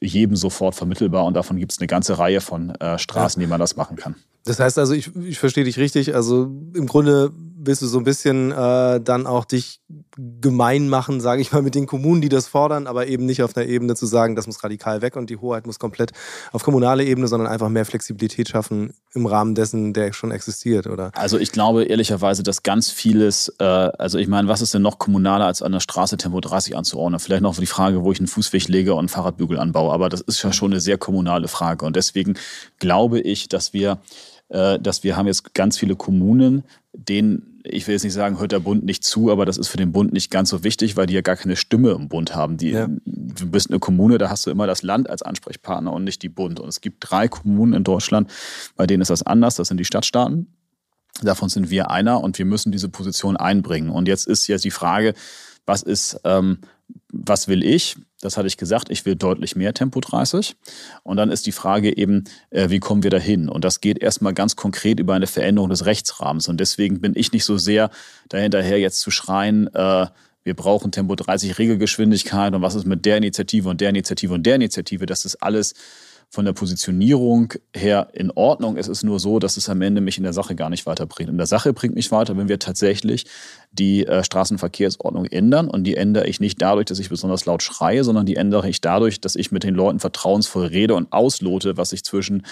[0.01, 3.45] jedem sofort vermittelbar und davon gibt es eine ganze Reihe von äh, Straßen, ja.
[3.45, 4.15] die man das machen kann.
[4.45, 6.15] Das heißt also, ich, ich verstehe dich richtig.
[6.15, 7.31] Also im Grunde
[7.61, 9.81] willst du so ein bisschen äh, dann auch dich
[10.17, 13.53] gemein machen, sage ich mal, mit den Kommunen, die das fordern, aber eben nicht auf
[13.53, 16.11] der Ebene zu sagen, das muss radikal weg und die Hoheit muss komplett
[16.51, 21.11] auf kommunaler Ebene, sondern einfach mehr Flexibilität schaffen im Rahmen dessen, der schon existiert, oder?
[21.15, 24.97] Also ich glaube ehrlicherweise, dass ganz vieles, äh, also ich meine, was ist denn noch
[24.97, 27.19] kommunaler als an der Straße Tempo 30 anzuordnen?
[27.19, 30.21] Vielleicht noch die Frage, wo ich einen Fußweg lege und einen Fahrradbügel anbaue, aber das
[30.21, 32.37] ist ja schon eine sehr kommunale Frage und deswegen
[32.79, 33.99] glaube ich, dass wir
[34.49, 38.59] dass wir haben jetzt ganz viele Kommunen, denen, ich will jetzt nicht sagen, hört der
[38.59, 41.13] Bund nicht zu, aber das ist für den Bund nicht ganz so wichtig, weil die
[41.13, 42.57] ja gar keine Stimme im Bund haben.
[42.57, 42.87] Die, ja.
[43.05, 46.29] Du bist eine Kommune, da hast du immer das Land als Ansprechpartner und nicht die
[46.29, 46.59] Bund.
[46.59, 48.31] Und es gibt drei Kommunen in Deutschland,
[48.75, 49.55] bei denen ist das anders.
[49.55, 50.47] Das sind die Stadtstaaten.
[51.21, 53.89] Davon sind wir einer und wir müssen diese Position einbringen.
[53.89, 55.13] Und jetzt ist jetzt die Frage,
[55.65, 56.59] was ist, ähm,
[57.11, 57.97] was will ich?
[58.21, 60.55] Das hatte ich gesagt, ich will deutlich mehr Tempo 30.
[61.03, 63.47] Und dann ist die Frage eben, äh, wie kommen wir dahin?
[63.47, 66.49] Und das geht erstmal ganz konkret über eine Veränderung des Rechtsrahmens.
[66.49, 67.89] Und deswegen bin ich nicht so sehr
[68.27, 70.07] dahinterher, jetzt zu schreien, äh,
[70.43, 74.43] wir brauchen Tempo 30 Regelgeschwindigkeit und was ist mit der Initiative und der Initiative und
[74.45, 75.05] der Initiative.
[75.05, 75.73] Das ist alles
[76.31, 78.77] von der Positionierung her in Ordnung.
[78.77, 81.29] Es ist nur so, dass es am Ende mich in der Sache gar nicht weiterbringt.
[81.29, 83.25] In der Sache bringt mich weiter, wenn wir tatsächlich
[83.71, 85.67] die äh, Straßenverkehrsordnung ändern.
[85.67, 88.79] Und die ändere ich nicht dadurch, dass ich besonders laut schreie, sondern die ändere ich
[88.79, 92.43] dadurch, dass ich mit den Leuten vertrauensvoll rede und auslote, was ich zwischen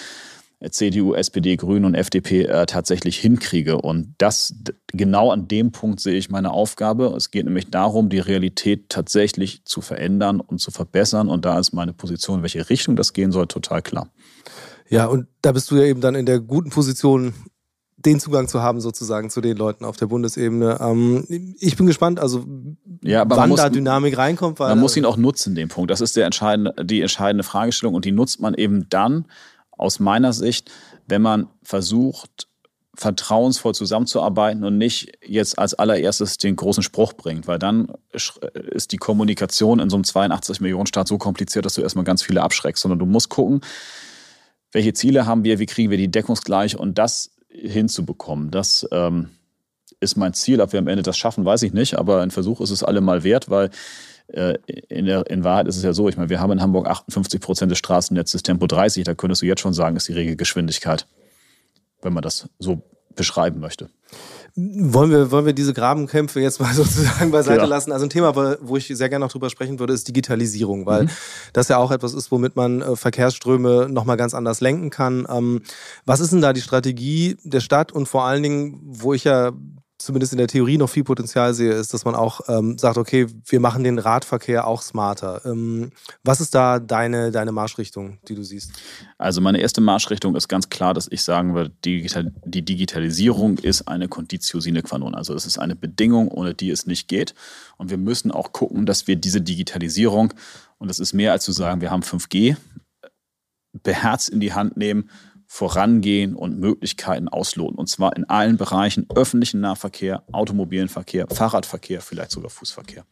[0.70, 3.78] CDU, SPD, Grünen und FDP äh, tatsächlich hinkriege.
[3.78, 4.54] Und das
[4.88, 7.14] genau an dem Punkt sehe ich meine Aufgabe.
[7.16, 11.28] Es geht nämlich darum, die Realität tatsächlich zu verändern und zu verbessern.
[11.28, 14.10] Und da ist meine Position, in welche Richtung das gehen soll, total klar.
[14.88, 17.34] Ja, und da bist du ja eben dann in der guten Position,
[17.96, 20.78] den Zugang zu haben, sozusagen zu den Leuten auf der Bundesebene.
[20.80, 22.44] Ähm, ich bin gespannt, also
[23.02, 24.58] ja, wann muss, da Dynamik reinkommt.
[24.58, 25.90] man muss ihn auch nutzen, den Punkt.
[25.90, 29.26] Das ist der entscheidende, die entscheidende Fragestellung und die nutzt man eben dann,
[29.78, 30.70] aus meiner Sicht,
[31.06, 32.48] wenn man versucht,
[32.94, 38.96] vertrauensvoll zusammenzuarbeiten und nicht jetzt als allererstes den großen Spruch bringt, weil dann ist die
[38.96, 42.82] Kommunikation in so einem 82 Millionen Staat so kompliziert, dass du erstmal ganz viele abschreckst,
[42.82, 43.60] sondern du musst gucken,
[44.72, 48.50] welche Ziele haben wir, wie kriegen wir die deckungsgleich und das hinzubekommen.
[48.50, 49.30] Das ähm,
[50.00, 50.60] ist mein Ziel.
[50.60, 53.24] Ob wir am Ende das schaffen, weiß ich nicht, aber ein Versuch ist es allemal
[53.24, 53.70] wert, weil äh,
[54.28, 57.40] in, der, in Wahrheit ist es ja so, ich meine, wir haben in Hamburg 58
[57.40, 61.06] Prozent des Straßennetzes Tempo 30, da könntest du jetzt schon sagen, ist die Regelgeschwindigkeit,
[62.02, 62.82] wenn man das so
[63.16, 63.88] beschreiben möchte.
[64.54, 67.66] Wollen wir, wollen wir diese Grabenkämpfe jetzt mal sozusagen beiseite ja.
[67.66, 67.92] lassen?
[67.92, 71.10] Also ein Thema, wo ich sehr gerne noch drüber sprechen würde, ist Digitalisierung, weil mhm.
[71.52, 75.26] das ja auch etwas ist, womit man äh, Verkehrsströme nochmal ganz anders lenken kann.
[75.30, 75.62] Ähm,
[76.06, 79.52] was ist denn da die Strategie der Stadt und vor allen Dingen, wo ich ja
[79.98, 83.26] zumindest in der Theorie noch viel Potenzial sehe, ist, dass man auch ähm, sagt, okay,
[83.46, 85.44] wir machen den Radverkehr auch smarter.
[85.44, 85.90] Ähm,
[86.22, 88.72] was ist da deine, deine Marschrichtung, die du siehst?
[89.18, 93.88] Also meine erste Marschrichtung ist ganz klar, dass ich sagen würde, digital, die Digitalisierung ist
[93.88, 95.14] eine Conditio sine qua non.
[95.14, 97.34] Also es ist eine Bedingung, ohne die es nicht geht.
[97.76, 100.32] Und wir müssen auch gucken, dass wir diese Digitalisierung,
[100.78, 102.56] und das ist mehr als zu sagen, wir haben 5G,
[103.82, 105.10] beherzt in die Hand nehmen
[105.50, 107.78] vorangehen und Möglichkeiten ausloten.
[107.78, 113.04] Und zwar in allen Bereichen öffentlichen Nahverkehr, automobilen Verkehr, Fahrradverkehr, vielleicht sogar Fußverkehr.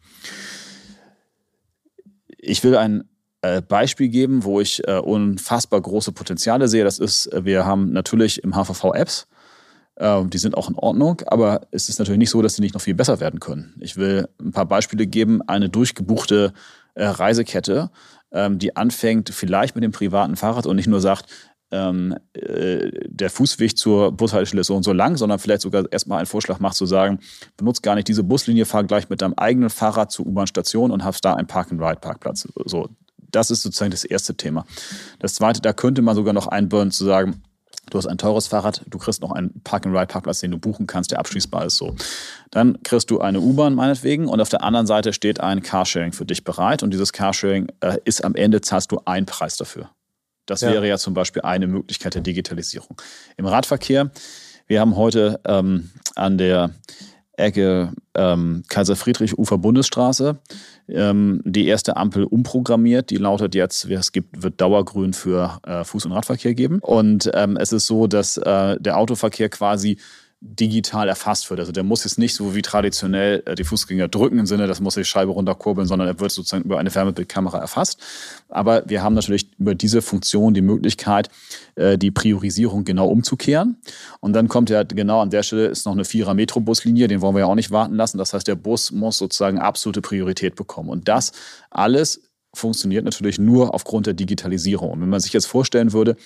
[2.38, 3.08] Ich will ein
[3.40, 6.84] äh, Beispiel geben, wo ich äh, unfassbar große Potenziale sehe.
[6.84, 9.26] Das ist, äh, wir haben natürlich im HVV Apps,
[9.98, 12.82] die sind auch in Ordnung, aber es ist natürlich nicht so, dass sie nicht noch
[12.82, 13.74] viel besser werden können.
[13.80, 15.40] Ich will ein paar Beispiele geben.
[15.40, 16.52] Eine durchgebuchte
[16.94, 17.90] Reisekette,
[18.30, 21.30] ähm, die anfängt vielleicht mit dem privaten Fahrrad und nicht nur sagt,
[21.70, 26.26] ähm, äh, der Fußweg zur Bushaltestelle so und so lang, sondern vielleicht sogar erstmal einen
[26.26, 27.18] Vorschlag macht zu sagen,
[27.56, 31.24] benutzt gar nicht diese Buslinie, fahr gleich mit deinem eigenen Fahrrad zur U-Bahn-Station und hast
[31.24, 32.48] da einen Park-and-Ride-Parkplatz.
[32.64, 32.88] So,
[33.30, 34.64] das ist sozusagen das erste Thema.
[35.18, 37.42] Das zweite, da könnte man sogar noch einbauen zu sagen,
[37.90, 41.20] Du hast ein teures Fahrrad, du kriegst noch einen Park-and-Ride-Parkplatz, den du buchen kannst, der
[41.20, 41.76] abschließbar ist.
[41.76, 41.94] So.
[42.50, 46.26] Dann kriegst du eine U-Bahn meinetwegen und auf der anderen Seite steht ein Carsharing für
[46.26, 49.88] dich bereit und dieses Carsharing äh, ist am Ende, zahlst du einen Preis dafür.
[50.46, 50.70] Das ja.
[50.70, 53.00] wäre ja zum Beispiel eine Möglichkeit der Digitalisierung.
[53.36, 54.10] Im Radverkehr,
[54.66, 56.70] wir haben heute ähm, an der
[57.36, 60.38] Ecke ähm, Kaiser-Friedrich-Ufer Bundesstraße
[60.88, 63.10] ähm, die erste Ampel umprogrammiert.
[63.10, 66.78] Die lautet jetzt, es gibt, wird Dauergrün für äh, Fuß- und Radverkehr geben.
[66.80, 69.98] Und ähm, es ist so, dass äh, der Autoverkehr quasi
[70.40, 71.60] digital erfasst wird.
[71.60, 74.80] Also der muss jetzt nicht so wie traditionell äh, die Fußgänger drücken im Sinne, das
[74.80, 78.00] muss die Scheibe runterkurbeln, sondern er wird sozusagen über eine Wärmebildkamera erfasst.
[78.48, 81.30] Aber wir haben natürlich über diese Funktion die Möglichkeit,
[81.76, 83.78] äh, die Priorisierung genau umzukehren.
[84.20, 87.34] Und dann kommt ja genau an der Stelle ist noch eine Vierer Metrobuslinie, den wollen
[87.34, 88.18] wir ja auch nicht warten lassen.
[88.18, 90.90] Das heißt, der Bus muss sozusagen absolute Priorität bekommen.
[90.90, 91.32] Und das
[91.70, 92.20] alles
[92.56, 94.90] funktioniert natürlich nur aufgrund der Digitalisierung.
[94.90, 96.16] Und wenn man sich jetzt vorstellen würde,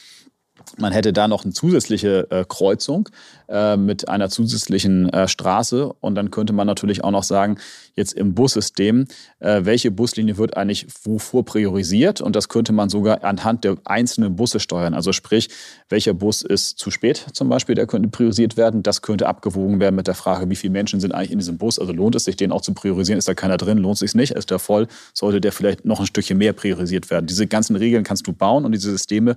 [0.79, 3.09] man hätte da noch eine zusätzliche äh, Kreuzung
[3.49, 7.59] äh, mit einer zusätzlichen äh, Straße und dann könnte man natürlich auch noch sagen,
[7.95, 9.07] jetzt im Bussystem,
[9.41, 14.37] äh, welche Buslinie wird eigentlich wovor priorisiert und das könnte man sogar anhand der einzelnen
[14.37, 14.95] Busse steuern.
[14.95, 15.49] Also sprich,
[15.89, 18.83] welcher Bus ist zu spät zum Beispiel, der könnte priorisiert werden.
[18.83, 21.79] Das könnte abgewogen werden mit der Frage, wie viele Menschen sind eigentlich in diesem Bus.
[21.79, 23.19] Also lohnt es sich, den auch zu priorisieren?
[23.19, 23.79] Ist da keiner drin?
[23.79, 24.33] Lohnt es sich nicht?
[24.33, 24.87] Ist der voll?
[25.13, 27.27] Sollte der vielleicht noch ein Stückchen mehr priorisiert werden?
[27.27, 29.37] Diese ganzen Regeln kannst du bauen und diese Systeme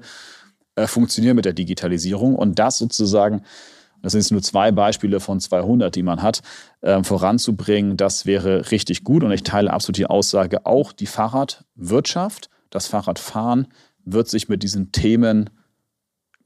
[0.75, 2.35] äh, funktionieren mit der Digitalisierung.
[2.35, 3.43] Und das sozusagen,
[4.01, 6.41] das sind jetzt nur zwei Beispiele von 200, die man hat,
[6.81, 9.23] äh, voranzubringen, das wäre richtig gut.
[9.23, 13.67] Und ich teile absolut die Aussage, auch die Fahrradwirtschaft, das Fahrradfahren
[14.05, 15.49] wird sich mit diesen Themen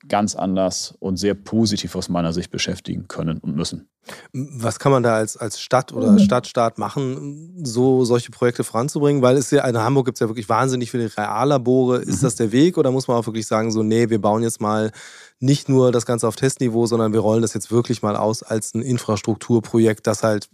[0.08, 3.90] ganz anders und sehr positiv aus meiner Sicht beschäftigen können und müssen.
[4.32, 6.20] Was kann man da als, als Stadt oder mhm.
[6.20, 9.22] Stadtstaat machen, so solche Projekte voranzubringen?
[9.22, 11.98] Weil es ja, in Hamburg gibt es ja wirklich wahnsinnig viele Reallabore.
[11.98, 12.26] Ist mhm.
[12.26, 14.92] das der Weg oder muss man auch wirklich sagen, so, nee, wir bauen jetzt mal
[15.40, 18.74] nicht nur das Ganze auf Testniveau, sondern wir rollen das jetzt wirklich mal aus als
[18.74, 20.50] ein Infrastrukturprojekt, das halt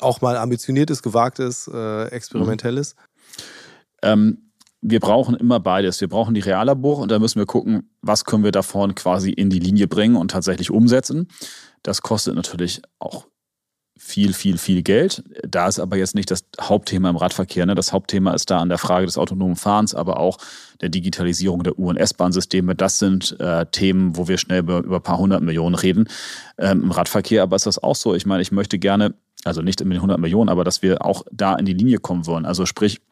[0.00, 2.96] auch mal ambitioniert ist, gewagt ist, äh, experimentell ist?
[4.02, 4.49] Ähm,
[4.82, 6.00] wir brauchen immer beides.
[6.00, 9.50] Wir brauchen die Reallabore und da müssen wir gucken, was können wir davon quasi in
[9.50, 11.28] die Linie bringen und tatsächlich umsetzen.
[11.82, 13.26] Das kostet natürlich auch
[13.98, 15.22] viel, viel, viel Geld.
[15.46, 17.66] Da ist aber jetzt nicht das Hauptthema im Radverkehr.
[17.66, 17.74] Ne?
[17.74, 20.38] Das Hauptthema ist da an der Frage des autonomen Fahrens, aber auch
[20.80, 22.74] der Digitalisierung der U- und S-Bahn-Systeme.
[22.74, 26.08] Das sind äh, Themen, wo wir schnell über, über ein paar hundert Millionen reden.
[26.56, 28.14] Ähm, Im Radverkehr aber ist das auch so.
[28.14, 29.14] Ich meine, ich möchte gerne,
[29.44, 32.26] also nicht mit den 100 Millionen, aber dass wir auch da in die Linie kommen
[32.26, 32.46] wollen.
[32.46, 33.02] Also sprich,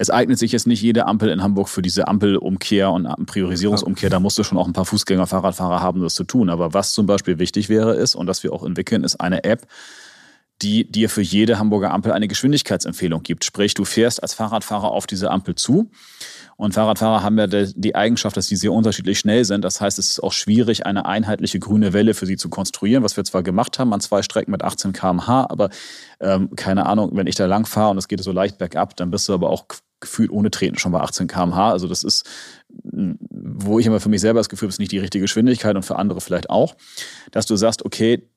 [0.00, 4.08] es eignet sich jetzt nicht jede Ampel in Hamburg für diese Ampelumkehr und Priorisierungsumkehr.
[4.10, 6.50] Da musst du schon auch ein paar Fußgänger, Fahrradfahrer haben, das zu tun.
[6.50, 9.66] Aber was zum Beispiel wichtig wäre, ist, und das wir auch entwickeln, ist eine App,
[10.62, 13.44] die dir für jede Hamburger Ampel eine Geschwindigkeitsempfehlung gibt.
[13.44, 15.90] Sprich, du fährst als Fahrradfahrer auf diese Ampel zu.
[16.58, 19.62] Und Fahrradfahrer haben ja die Eigenschaft, dass sie sehr unterschiedlich schnell sind.
[19.64, 23.16] Das heißt, es ist auch schwierig, eine einheitliche grüne Welle für sie zu konstruieren, was
[23.16, 25.70] wir zwar gemacht haben an zwei Strecken mit 18 km/h, aber
[26.18, 29.12] ähm, keine Ahnung, wenn ich da lang fahre und es geht so leicht bergab, dann
[29.12, 29.66] bist du aber auch
[30.00, 31.70] gefühlt ohne Treten schon bei 18 km/h.
[31.70, 32.26] Also das ist,
[32.82, 35.84] wo ich immer für mich selber das Gefühl habe, ist nicht die richtige Geschwindigkeit und
[35.84, 36.74] für andere vielleicht auch,
[37.30, 38.28] dass du sagst, okay,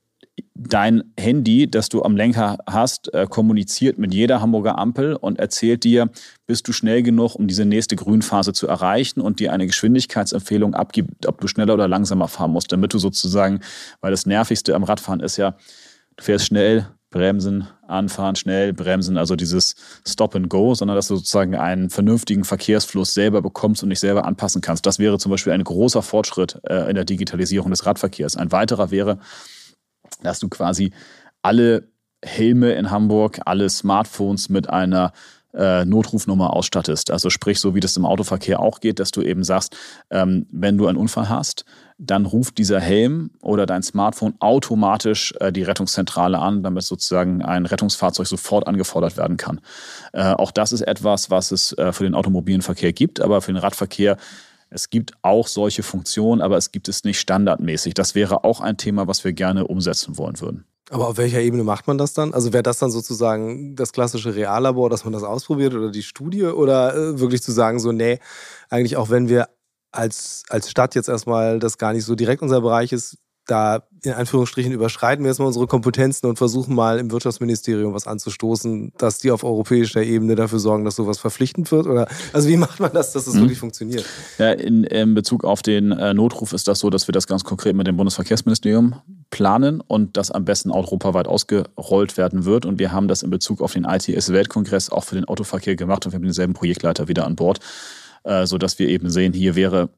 [0.55, 5.83] dein Handy, das du am Lenker hast, äh, kommuniziert mit jeder Hamburger Ampel und erzählt
[5.83, 6.09] dir,
[6.45, 11.25] bist du schnell genug, um diese nächste Grünphase zu erreichen und dir eine Geschwindigkeitsempfehlung abgibt,
[11.25, 13.61] ob du schneller oder langsamer fahren musst, damit du sozusagen,
[14.01, 15.55] weil das Nervigste am Radfahren ist ja,
[16.15, 19.75] du fährst schnell, bremsen, anfahren, schnell, bremsen, also dieses
[20.07, 24.25] Stop and Go, sondern dass du sozusagen einen vernünftigen Verkehrsfluss selber bekommst und dich selber
[24.25, 24.85] anpassen kannst.
[24.85, 28.37] Das wäre zum Beispiel ein großer Fortschritt äh, in der Digitalisierung des Radverkehrs.
[28.37, 29.19] Ein weiterer wäre,
[30.23, 30.91] dass du quasi
[31.41, 31.89] alle
[32.23, 35.11] Helme in Hamburg, alle Smartphones mit einer
[35.53, 37.11] äh, Notrufnummer ausstattest.
[37.11, 39.75] Also sprich, so wie das im Autoverkehr auch geht, dass du eben sagst,
[40.09, 41.65] ähm, wenn du einen Unfall hast,
[41.97, 47.65] dann ruft dieser Helm oder dein Smartphone automatisch äh, die Rettungszentrale an, damit sozusagen ein
[47.65, 49.61] Rettungsfahrzeug sofort angefordert werden kann.
[50.13, 53.51] Äh, auch das ist etwas, was es äh, für den automobilen Verkehr gibt, aber für
[53.51, 54.17] den Radverkehr
[54.71, 57.93] es gibt auch solche Funktionen, aber es gibt es nicht standardmäßig.
[57.93, 60.65] Das wäre auch ein Thema, was wir gerne umsetzen wollen würden.
[60.89, 62.33] Aber auf welcher Ebene macht man das dann?
[62.33, 66.43] Also wäre das dann sozusagen das klassische Reallabor, dass man das ausprobiert oder die Studie
[66.45, 68.19] oder äh, wirklich zu sagen, so, nee,
[68.69, 69.49] eigentlich auch wenn wir
[69.91, 73.17] als, als Stadt jetzt erstmal das gar nicht so direkt unser Bereich ist,
[73.51, 78.07] da in Anführungsstrichen überschreiten wir jetzt mal unsere Kompetenzen und versuchen mal im Wirtschaftsministerium was
[78.07, 81.85] anzustoßen, dass die auf europäischer Ebene dafür sorgen, dass sowas verpflichtend wird?
[81.85, 83.41] Oder also wie macht man das, dass es das mhm.
[83.41, 84.05] wirklich funktioniert?
[84.39, 87.43] Ja, in, in, Bezug auf den äh, Notruf ist das so, dass wir das ganz
[87.43, 88.95] konkret mit dem Bundesverkehrsministerium
[89.29, 92.65] planen und das am besten europaweit ausgerollt werden wird.
[92.65, 96.13] Und wir haben das in Bezug auf den ITS-Weltkongress auch für den Autoverkehr gemacht und
[96.13, 97.59] wir haben denselben Projektleiter wieder an Bord,
[98.23, 99.89] äh, sodass wir eben sehen, hier wäre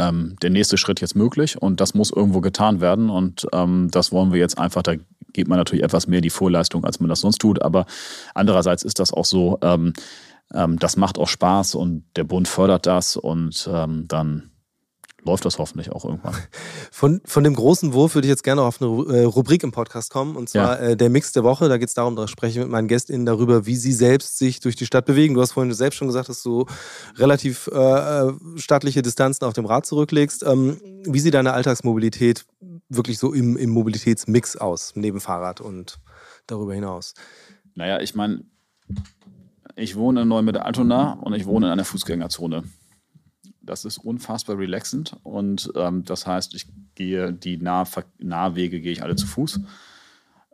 [0.00, 4.12] ähm, der nächste Schritt jetzt möglich und das muss irgendwo getan werden und ähm, das
[4.12, 4.94] wollen wir jetzt einfach, da
[5.32, 7.86] gibt man natürlich etwas mehr die Vorleistung, als man das sonst tut, aber
[8.34, 9.92] andererseits ist das auch so, ähm,
[10.54, 14.49] ähm das macht auch Spaß und der Bund fördert das und ähm, dann
[15.24, 16.34] läuft das hoffentlich auch irgendwann.
[16.92, 20.10] Von, von dem großen Wurf würde ich jetzt gerne auf eine äh, Rubrik im Podcast
[20.10, 20.88] kommen, und zwar ja.
[20.88, 21.68] äh, der Mix der Woche.
[21.68, 24.60] Da geht es darum, da spreche ich mit meinen GästInnen darüber, wie sie selbst sich
[24.60, 25.34] durch die Stadt bewegen.
[25.34, 26.66] Du hast vorhin selbst schon gesagt, dass du
[27.16, 30.42] relativ äh, äh, stattliche Distanzen auf dem Rad zurücklegst.
[30.42, 32.44] Ähm, wie sieht deine Alltagsmobilität
[32.88, 35.98] wirklich so im, im Mobilitätsmix aus, neben Fahrrad und
[36.46, 37.14] darüber hinaus?
[37.74, 38.44] Naja, ich meine,
[39.76, 42.64] ich wohne in Neumittel-Altona und ich wohne in einer Fußgängerzone.
[43.62, 47.86] Das ist unfassbar relaxend und ähm, das heißt, ich gehe die Nah
[48.18, 49.60] Nahwege gehe ich alle zu Fuß.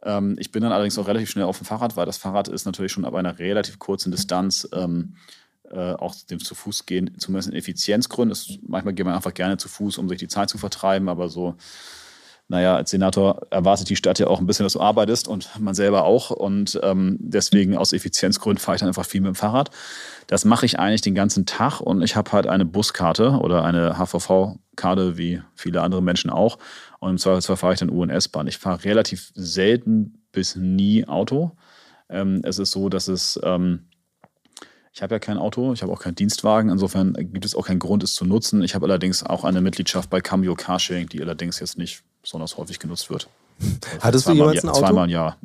[0.03, 2.65] Ähm, ich bin dann allerdings auch relativ schnell auf dem Fahrrad, weil das Fahrrad ist
[2.65, 5.17] natürlich schon ab einer relativ kurzen Distanz ähm,
[5.71, 8.39] äh, auch dem zu Fuß gehen, zumindest in Effizienzgründen.
[8.67, 11.57] Manchmal geht man einfach gerne zu Fuß, um sich die Zeit zu vertreiben, aber so
[12.49, 15.75] naja, als Senator erwartet die Stadt ja auch ein bisschen, dass du arbeitest und man
[15.75, 16.31] selber auch.
[16.31, 19.71] Und ähm, deswegen aus Effizienzgründen fahre ich dann einfach viel mit dem Fahrrad.
[20.29, 23.99] Das mache ich eigentlich den ganzen Tag und ich habe halt eine Buskarte oder eine
[23.99, 26.59] HVV-Karte, wie viele andere Menschen auch.
[27.01, 28.47] Und im Zweifelsfall fahre ich dann U&S-Bahn.
[28.47, 31.53] Ich fahre relativ selten bis nie Auto.
[32.09, 33.41] Ähm, es ist so, dass es...
[33.43, 33.89] Ähm,
[34.93, 37.81] ich habe ja kein Auto, ich habe auch keinen Dienstwagen, insofern gibt es auch keinen
[37.81, 38.63] Grund, es zu nutzen.
[38.63, 42.81] Ich habe allerdings auch eine Mitgliedschaft bei Cambio Carsharing, die allerdings jetzt nicht besonders häufig
[42.81, 43.29] genutzt wird.
[44.01, 44.81] Hattest du jemals ein Auto?
[44.81, 45.37] Zweimal im Jahr.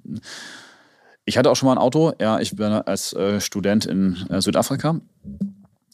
[1.25, 2.13] Ich hatte auch schon mal ein Auto.
[2.19, 4.99] Ja, ich bin als äh, Student in äh, Südafrika.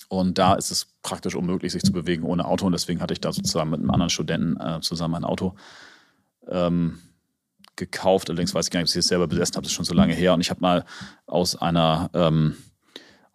[0.10, 2.66] Und da ist es praktisch unmöglich, sich zu bewegen ohne Auto.
[2.66, 5.56] Und deswegen hatte ich da sozusagen mit einem anderen Studenten äh, zusammen ein Auto
[6.48, 7.00] ähm,
[7.76, 8.30] gekauft.
[8.30, 9.64] Allerdings weiß ich gar nicht, ob ich es selber besessen habe.
[9.64, 10.34] Das ist schon so lange her.
[10.34, 10.86] Und ich habe mal
[11.26, 12.56] aus einer, ähm,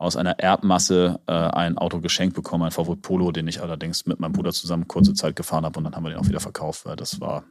[0.03, 4.19] aus einer Erbmasse äh, ein Auto geschenkt bekommen, ein VW Polo, den ich allerdings mit
[4.19, 5.79] meinem Bruder zusammen kurze Zeit gefahren habe.
[5.79, 7.45] Und dann haben wir den auch wieder verkauft, weil das war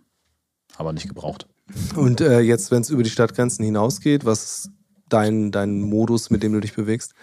[0.75, 1.47] aber nicht gebraucht.
[1.95, 4.69] Und äh, jetzt, wenn es über die Stadtgrenzen hinausgeht, was ist
[5.07, 7.13] dein, dein Modus, mit dem du dich bewegst?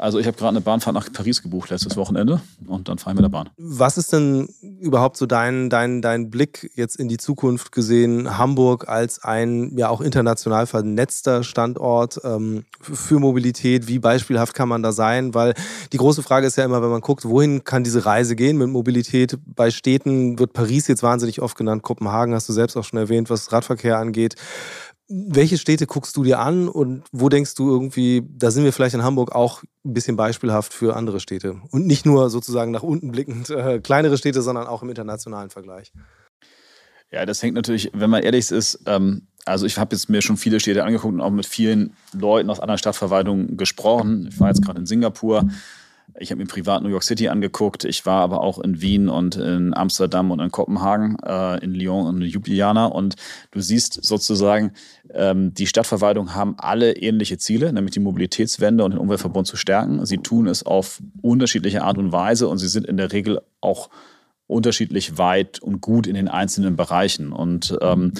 [0.00, 3.16] Also ich habe gerade eine Bahnfahrt nach Paris gebucht letztes Wochenende und dann fahre ich
[3.16, 3.50] mit der Bahn.
[3.58, 4.48] Was ist denn
[4.80, 9.90] überhaupt so dein, dein, dein Blick jetzt in die Zukunft gesehen, Hamburg als ein ja
[9.90, 13.88] auch international vernetzter Standort ähm, für Mobilität?
[13.88, 15.34] Wie beispielhaft kann man da sein?
[15.34, 15.52] Weil
[15.92, 18.70] die große Frage ist ja immer, wenn man guckt, wohin kann diese Reise gehen mit
[18.70, 19.36] Mobilität?
[19.44, 23.28] Bei Städten wird Paris jetzt wahnsinnig oft genannt, Kopenhagen hast du selbst auch schon erwähnt,
[23.28, 24.36] was Radverkehr angeht.
[25.12, 28.94] Welche Städte guckst du dir an und wo denkst du irgendwie, da sind wir vielleicht
[28.94, 31.60] in Hamburg auch ein bisschen beispielhaft für andere Städte?
[31.72, 35.92] Und nicht nur sozusagen nach unten blickend äh, kleinere Städte, sondern auch im internationalen Vergleich.
[37.10, 40.36] Ja, das hängt natürlich, wenn man ehrlich ist, ähm, also ich habe jetzt mir schon
[40.36, 44.28] viele Städte angeguckt und auch mit vielen Leuten aus anderen Stadtverwaltungen gesprochen.
[44.30, 45.48] Ich war jetzt gerade in Singapur.
[46.18, 47.84] Ich habe mir privat New York City angeguckt.
[47.84, 52.06] Ich war aber auch in Wien und in Amsterdam und in Kopenhagen, äh, in Lyon
[52.06, 52.86] und in Ljubljana.
[52.86, 53.16] Und
[53.50, 54.72] du siehst sozusagen,
[55.12, 60.04] ähm, die Stadtverwaltung haben alle ähnliche Ziele, nämlich die Mobilitätswende und den Umweltverbund zu stärken.
[60.06, 63.90] Sie tun es auf unterschiedliche Art und Weise und sie sind in der Regel auch
[64.46, 67.32] unterschiedlich weit und gut in den einzelnen Bereichen.
[67.32, 68.12] Und ähm,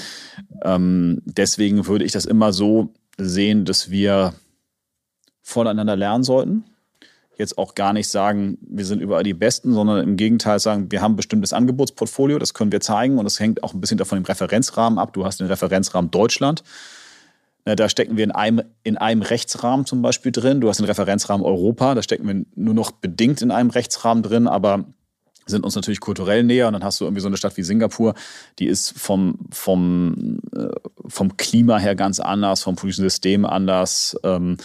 [0.63, 4.35] ähm, deswegen würde ich das immer so sehen, dass wir
[5.43, 6.65] voneinander lernen sollten.
[7.41, 11.01] Jetzt auch gar nicht sagen, wir sind überall die Besten, sondern im Gegenteil sagen, wir
[11.01, 14.19] haben ein bestimmtes Angebotsportfolio, das können wir zeigen und das hängt auch ein bisschen davon
[14.19, 15.15] im Referenzrahmen ab.
[15.15, 16.63] Du hast den Referenzrahmen Deutschland.
[17.65, 20.61] Da stecken wir in einem, in einem Rechtsrahmen zum Beispiel drin.
[20.61, 24.47] Du hast den Referenzrahmen Europa, da stecken wir nur noch bedingt in einem Rechtsrahmen drin,
[24.47, 24.85] aber
[25.47, 26.67] sind uns natürlich kulturell näher.
[26.67, 28.13] Und dann hast du irgendwie so eine Stadt wie Singapur,
[28.59, 30.69] die ist vom, vom, äh,
[31.09, 34.59] vom Klima her ganz anders, vom politischen System anders, ähm,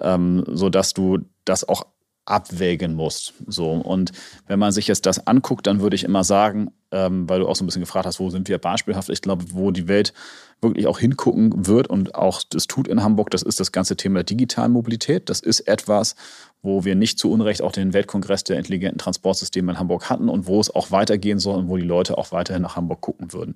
[0.00, 1.86] ähm, sodass du das auch
[2.24, 3.34] abwägen musst.
[3.46, 3.72] So.
[3.72, 4.12] Und
[4.46, 7.56] wenn man sich jetzt das anguckt, dann würde ich immer sagen, ähm, weil du auch
[7.56, 9.08] so ein bisschen gefragt hast, wo sind wir beispielhaft?
[9.08, 10.12] Ich glaube, wo die Welt
[10.60, 14.20] wirklich auch hingucken wird und auch das tut in Hamburg, das ist das ganze Thema
[14.20, 15.28] der digitalen Mobilität.
[15.28, 16.14] Das ist etwas,
[16.62, 20.46] wo wir nicht zu Unrecht auch den Weltkongress der intelligenten Transportsysteme in Hamburg hatten und
[20.46, 23.54] wo es auch weitergehen soll und wo die Leute auch weiterhin nach Hamburg gucken würden.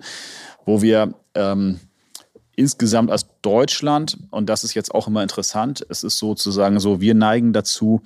[0.65, 1.79] Wo wir ähm,
[2.57, 7.13] insgesamt als Deutschland, und das ist jetzt auch immer interessant, es ist sozusagen so, wir
[7.13, 8.01] neigen dazu,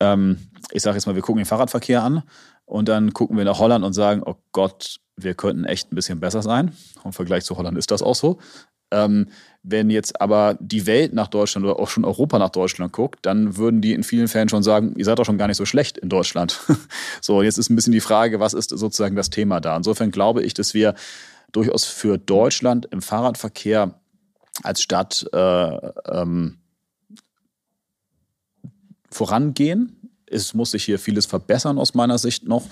[0.00, 0.38] ähm,
[0.70, 2.22] ich sage jetzt mal, wir gucken den Fahrradverkehr an
[2.64, 6.20] und dann gucken wir nach Holland und sagen, oh Gott, wir könnten echt ein bisschen
[6.20, 6.72] besser sein.
[7.04, 8.38] Im Vergleich zu Holland ist das auch so.
[8.92, 9.28] Ähm,
[9.62, 13.56] wenn jetzt aber die Welt nach Deutschland oder auch schon Europa nach Deutschland guckt, dann
[13.56, 15.98] würden die in vielen Fällen schon sagen, ihr seid doch schon gar nicht so schlecht
[15.98, 16.60] in Deutschland.
[17.20, 19.76] so, jetzt ist ein bisschen die Frage, was ist sozusagen das Thema da?
[19.76, 20.94] Insofern glaube ich, dass wir
[21.50, 23.98] durchaus für Deutschland im Fahrradverkehr
[24.62, 26.58] als Stadt äh, ähm,
[29.16, 29.96] vorangehen.
[30.28, 32.64] Es muss sich hier vieles verbessern aus meiner Sicht noch,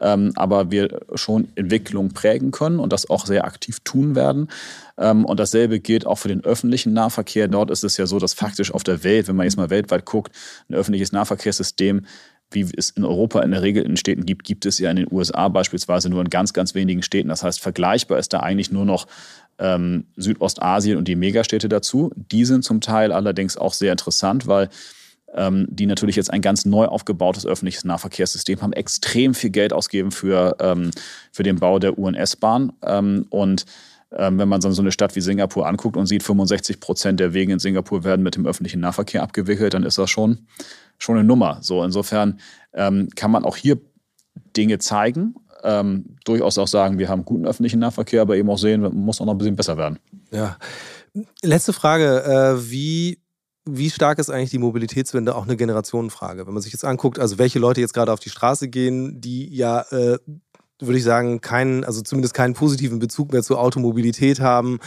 [0.00, 4.48] ähm, aber wir schon Entwicklung prägen können und das auch sehr aktiv tun werden.
[4.98, 7.46] Ähm, und dasselbe gilt auch für den öffentlichen Nahverkehr.
[7.46, 10.04] Dort ist es ja so, dass faktisch auf der Welt, wenn man jetzt mal weltweit
[10.04, 10.32] guckt,
[10.68, 12.06] ein öffentliches Nahverkehrssystem
[12.50, 15.08] wie es in Europa in der Regel in Städten gibt, gibt es ja in den
[15.10, 17.28] USA beispielsweise nur in ganz, ganz wenigen Städten.
[17.28, 19.06] Das heißt, vergleichbar ist da eigentlich nur noch
[19.58, 22.12] ähm, Südostasien und die Megastädte dazu.
[22.14, 24.68] Die sind zum Teil allerdings auch sehr interessant, weil
[25.34, 30.10] ähm, die natürlich jetzt ein ganz neu aufgebautes öffentliches Nahverkehrssystem haben, extrem viel Geld ausgeben
[30.10, 30.90] für, ähm,
[31.32, 32.72] für den Bau der UNS-Bahn.
[32.82, 33.66] Ähm, und
[34.12, 37.52] ähm, wenn man so eine Stadt wie Singapur anguckt und sieht, 65 Prozent der Wege
[37.52, 40.46] in Singapur werden mit dem öffentlichen Nahverkehr abgewickelt, dann ist das schon,
[40.98, 41.58] schon eine Nummer.
[41.60, 42.40] So, insofern
[42.72, 43.78] ähm, kann man auch hier
[44.56, 48.82] Dinge zeigen, ähm, durchaus auch sagen, wir haben guten öffentlichen Nahverkehr, aber eben auch sehen,
[48.94, 49.98] muss auch noch ein bisschen besser werden.
[50.30, 50.56] Ja.
[51.42, 52.22] Letzte Frage.
[52.24, 53.18] Äh, wie
[53.68, 56.46] wie stark ist eigentlich die Mobilitätswende auch eine Generationenfrage?
[56.46, 59.52] Wenn man sich jetzt anguckt, also welche Leute jetzt gerade auf die Straße gehen, die
[59.54, 60.18] ja äh,
[60.78, 64.78] würde ich sagen, keinen, also zumindest keinen positiven Bezug mehr zur Automobilität haben.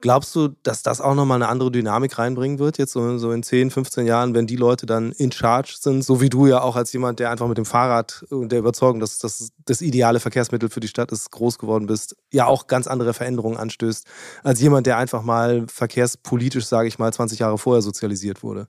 [0.00, 3.42] Glaubst du, dass das auch nochmal eine andere Dynamik reinbringen wird, jetzt so, so in
[3.42, 6.76] 10, 15 Jahren, wenn die Leute dann in Charge sind, so wie du ja auch
[6.76, 10.68] als jemand, der einfach mit dem Fahrrad und der Überzeugung, dass das das ideale Verkehrsmittel
[10.68, 14.06] für die Stadt ist, groß geworden bist, ja auch ganz andere Veränderungen anstößt,
[14.44, 18.68] als jemand, der einfach mal verkehrspolitisch, sage ich mal, 20 Jahre vorher sozialisiert wurde?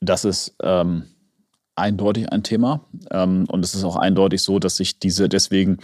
[0.00, 1.04] Das ist ähm
[1.76, 2.84] eindeutig ein Thema.
[3.10, 5.78] Ähm, und es ist auch eindeutig so, dass sich diese, deswegen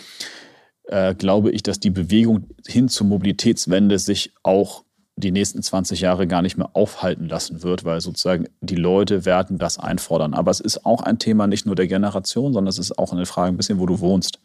[0.85, 4.85] äh, glaube ich, dass die Bewegung hin zur Mobilitätswende sich auch
[5.17, 9.59] die nächsten 20 Jahre gar nicht mehr aufhalten lassen wird, weil sozusagen die Leute werden
[9.59, 10.35] das einfordern.
[10.35, 13.27] Aber es ist auch ein Thema nicht nur der Generation, sondern es ist auch eine
[13.27, 14.41] Frage ein bisschen, wo du wohnst.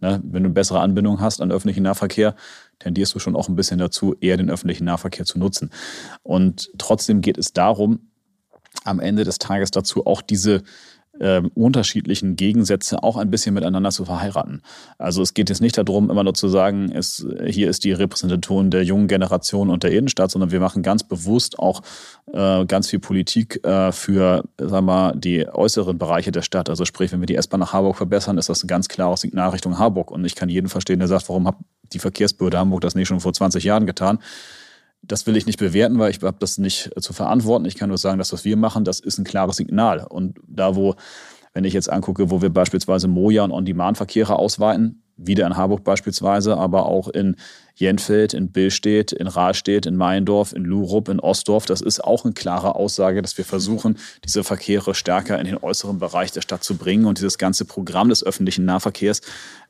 [0.00, 0.20] Ne?
[0.22, 2.34] Wenn du eine bessere Anbindung hast an öffentlichen Nahverkehr,
[2.78, 5.70] tendierst du schon auch ein bisschen dazu, eher den öffentlichen Nahverkehr zu nutzen.
[6.22, 8.09] Und trotzdem geht es darum,
[8.84, 10.62] am Ende des Tages dazu auch diese
[11.18, 14.62] äh, unterschiedlichen Gegensätze auch ein bisschen miteinander zu verheiraten.
[14.98, 18.70] Also es geht jetzt nicht darum, immer nur zu sagen, es, hier ist die Repräsentation
[18.70, 21.82] der jungen Generation und der Innenstadt, sondern wir machen ganz bewusst auch
[22.32, 26.70] äh, ganz viel Politik äh, für sagen wir die äußeren Bereiche der Stadt.
[26.70, 29.50] Also sprich, wenn wir die S-Bahn nach Harburg verbessern, ist das ein ganz klares Signal
[29.50, 30.10] Richtung Harburg.
[30.10, 31.56] Und ich kann jeden verstehen, der sagt, warum hat
[31.92, 34.20] die Verkehrsbehörde Hamburg das nicht schon vor 20 Jahren getan?
[35.02, 37.64] Das will ich nicht bewerten, weil ich habe das nicht zu verantworten.
[37.64, 40.06] Ich kann nur sagen, das, was wir machen, das ist ein klares Signal.
[40.08, 40.94] Und da, wo,
[41.54, 46.56] wenn ich jetzt angucke, wo wir beispielsweise Moja und On-Demand-Verkehre ausweiten, wieder in Harburg beispielsweise,
[46.56, 47.36] aber auch in
[47.74, 51.66] Jenfeld, in Billstedt, in Rahlstedt, in Meiendorf, in Lurup, in Ostdorf.
[51.66, 55.98] Das ist auch eine klare Aussage, dass wir versuchen, diese Verkehre stärker in den äußeren
[55.98, 57.06] Bereich der Stadt zu bringen.
[57.06, 59.20] Und dieses ganze Programm des öffentlichen Nahverkehrs,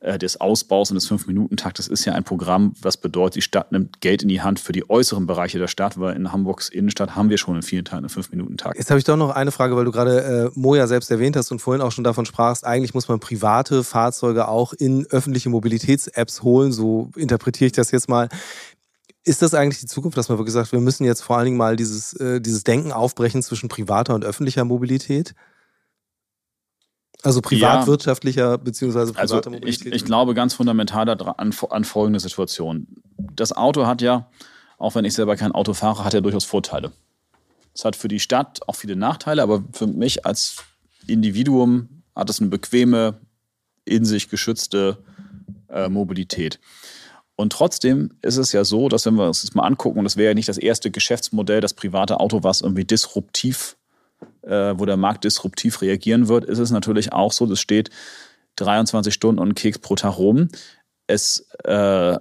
[0.01, 4.01] äh, des Ausbaus und des Fünf-Minuten-Taktes ist ja ein Programm, was bedeutet, die Stadt nimmt
[4.01, 7.29] Geld in die Hand für die äußeren Bereiche der Stadt, weil in Hamburgs Innenstadt haben
[7.29, 8.77] wir schon in vielen Teilen einen Fünf-Minuten-Takt.
[8.77, 11.51] Jetzt habe ich doch noch eine Frage, weil du gerade äh, Moja selbst erwähnt hast
[11.51, 16.41] und vorhin auch schon davon sprachst, eigentlich muss man private Fahrzeuge auch in öffentliche Mobilitäts-Apps
[16.41, 16.71] holen.
[16.71, 18.29] So interpretiere ich das jetzt mal.
[19.23, 21.57] Ist das eigentlich die Zukunft, dass man wirklich sagt, wir müssen jetzt vor allen Dingen
[21.57, 25.35] mal dieses, äh, dieses Denken aufbrechen zwischen privater und öffentlicher Mobilität?
[27.23, 29.87] Also privatwirtschaftlicher ja, beziehungsweise private also Mobilität?
[29.87, 32.87] Ich, ich glaube ganz fundamental an, an folgende Situation.
[33.35, 34.29] Das Auto hat ja,
[34.79, 36.91] auch wenn ich selber kein Auto fahre, hat ja durchaus Vorteile.
[37.75, 40.63] Es hat für die Stadt auch viele Nachteile, aber für mich als
[41.07, 43.19] Individuum hat es eine bequeme,
[43.85, 44.97] in sich geschützte
[45.69, 46.59] äh, Mobilität.
[47.35, 50.17] Und trotzdem ist es ja so, dass wenn wir uns das mal angucken, und das
[50.17, 53.77] wäre ja nicht das erste Geschäftsmodell, das private Auto, was irgendwie disruptiv,
[54.43, 57.89] äh, wo der Markt disruptiv reagieren wird, ist es natürlich auch so, das steht
[58.57, 60.49] 23 Stunden und Keks pro Tag rum.
[61.07, 62.17] Es äh,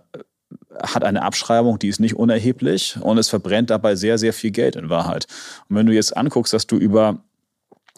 [0.82, 4.76] hat eine Abschreibung, die ist nicht unerheblich und es verbrennt dabei sehr, sehr viel Geld
[4.76, 5.26] in Wahrheit.
[5.68, 7.22] Und wenn du jetzt anguckst, dass du über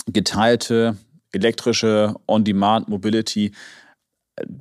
[0.07, 0.97] geteilte
[1.33, 3.53] elektrische On-Demand-Mobility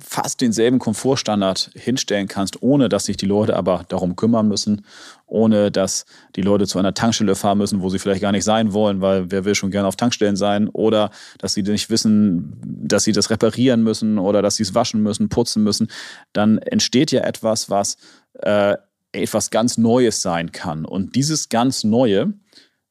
[0.00, 4.84] fast denselben Komfortstandard hinstellen kannst, ohne dass sich die Leute aber darum kümmern müssen,
[5.26, 6.04] ohne dass
[6.36, 9.30] die Leute zu einer Tankstelle fahren müssen, wo sie vielleicht gar nicht sein wollen, weil
[9.30, 13.30] wer will schon gerne auf Tankstellen sein, oder dass sie nicht wissen, dass sie das
[13.30, 15.88] reparieren müssen oder dass sie es waschen müssen, putzen müssen,
[16.34, 17.96] dann entsteht ja etwas, was
[18.40, 18.76] äh,
[19.12, 20.84] etwas ganz Neues sein kann.
[20.84, 22.34] Und dieses ganz Neue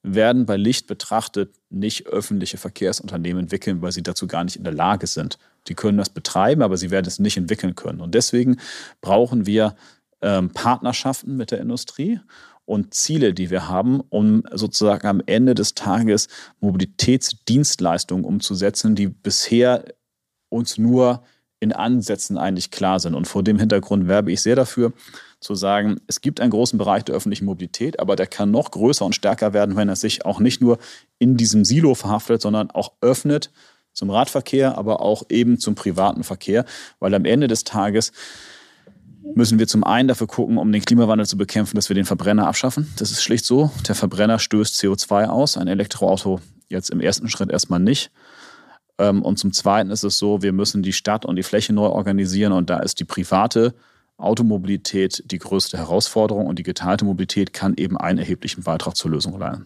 [0.03, 4.73] werden bei Licht betrachtet nicht öffentliche Verkehrsunternehmen entwickeln, weil sie dazu gar nicht in der
[4.73, 5.37] Lage sind.
[5.67, 8.01] Die können das betreiben, aber sie werden es nicht entwickeln können.
[8.01, 8.57] Und deswegen
[9.01, 9.75] brauchen wir
[10.21, 12.19] ähm, Partnerschaften mit der Industrie
[12.65, 16.27] und Ziele, die wir haben, um sozusagen am Ende des Tages
[16.61, 19.85] Mobilitätsdienstleistungen umzusetzen, die bisher
[20.49, 21.23] uns nur
[21.61, 23.15] in Ansätzen eigentlich klar sind.
[23.15, 24.91] Und vor dem Hintergrund werbe ich sehr dafür,
[25.39, 29.05] zu sagen, es gibt einen großen Bereich der öffentlichen Mobilität, aber der kann noch größer
[29.05, 30.79] und stärker werden, wenn er sich auch nicht nur
[31.19, 33.51] in diesem Silo verhaftet, sondern auch öffnet
[33.93, 36.65] zum Radverkehr, aber auch eben zum privaten Verkehr,
[36.99, 38.11] weil am Ende des Tages
[39.35, 42.47] müssen wir zum einen dafür gucken, um den Klimawandel zu bekämpfen, dass wir den Verbrenner
[42.47, 42.91] abschaffen.
[42.97, 43.71] Das ist schlicht so.
[43.87, 46.39] Der Verbrenner stößt CO2 aus, ein Elektroauto
[46.69, 48.11] jetzt im ersten Schritt erstmal nicht.
[49.01, 51.87] Ähm, und zum Zweiten ist es so, wir müssen die Stadt und die Fläche neu
[51.87, 53.73] organisieren und da ist die private
[54.17, 59.39] Automobilität die größte Herausforderung und die geteilte Mobilität kann eben einen erheblichen Beitrag zur Lösung
[59.39, 59.65] leisten.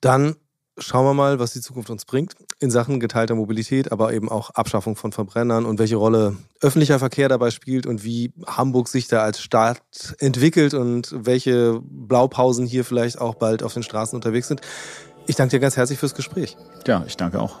[0.00, 0.34] Dann
[0.76, 4.50] schauen wir mal, was die Zukunft uns bringt in Sachen geteilter Mobilität, aber eben auch
[4.50, 9.22] Abschaffung von Verbrennern und welche Rolle öffentlicher Verkehr dabei spielt und wie Hamburg sich da
[9.22, 9.80] als Stadt
[10.18, 14.60] entwickelt und welche Blaupausen hier vielleicht auch bald auf den Straßen unterwegs sind.
[15.28, 16.56] Ich danke dir ganz herzlich fürs Gespräch.
[16.86, 17.60] Ja, ich danke auch.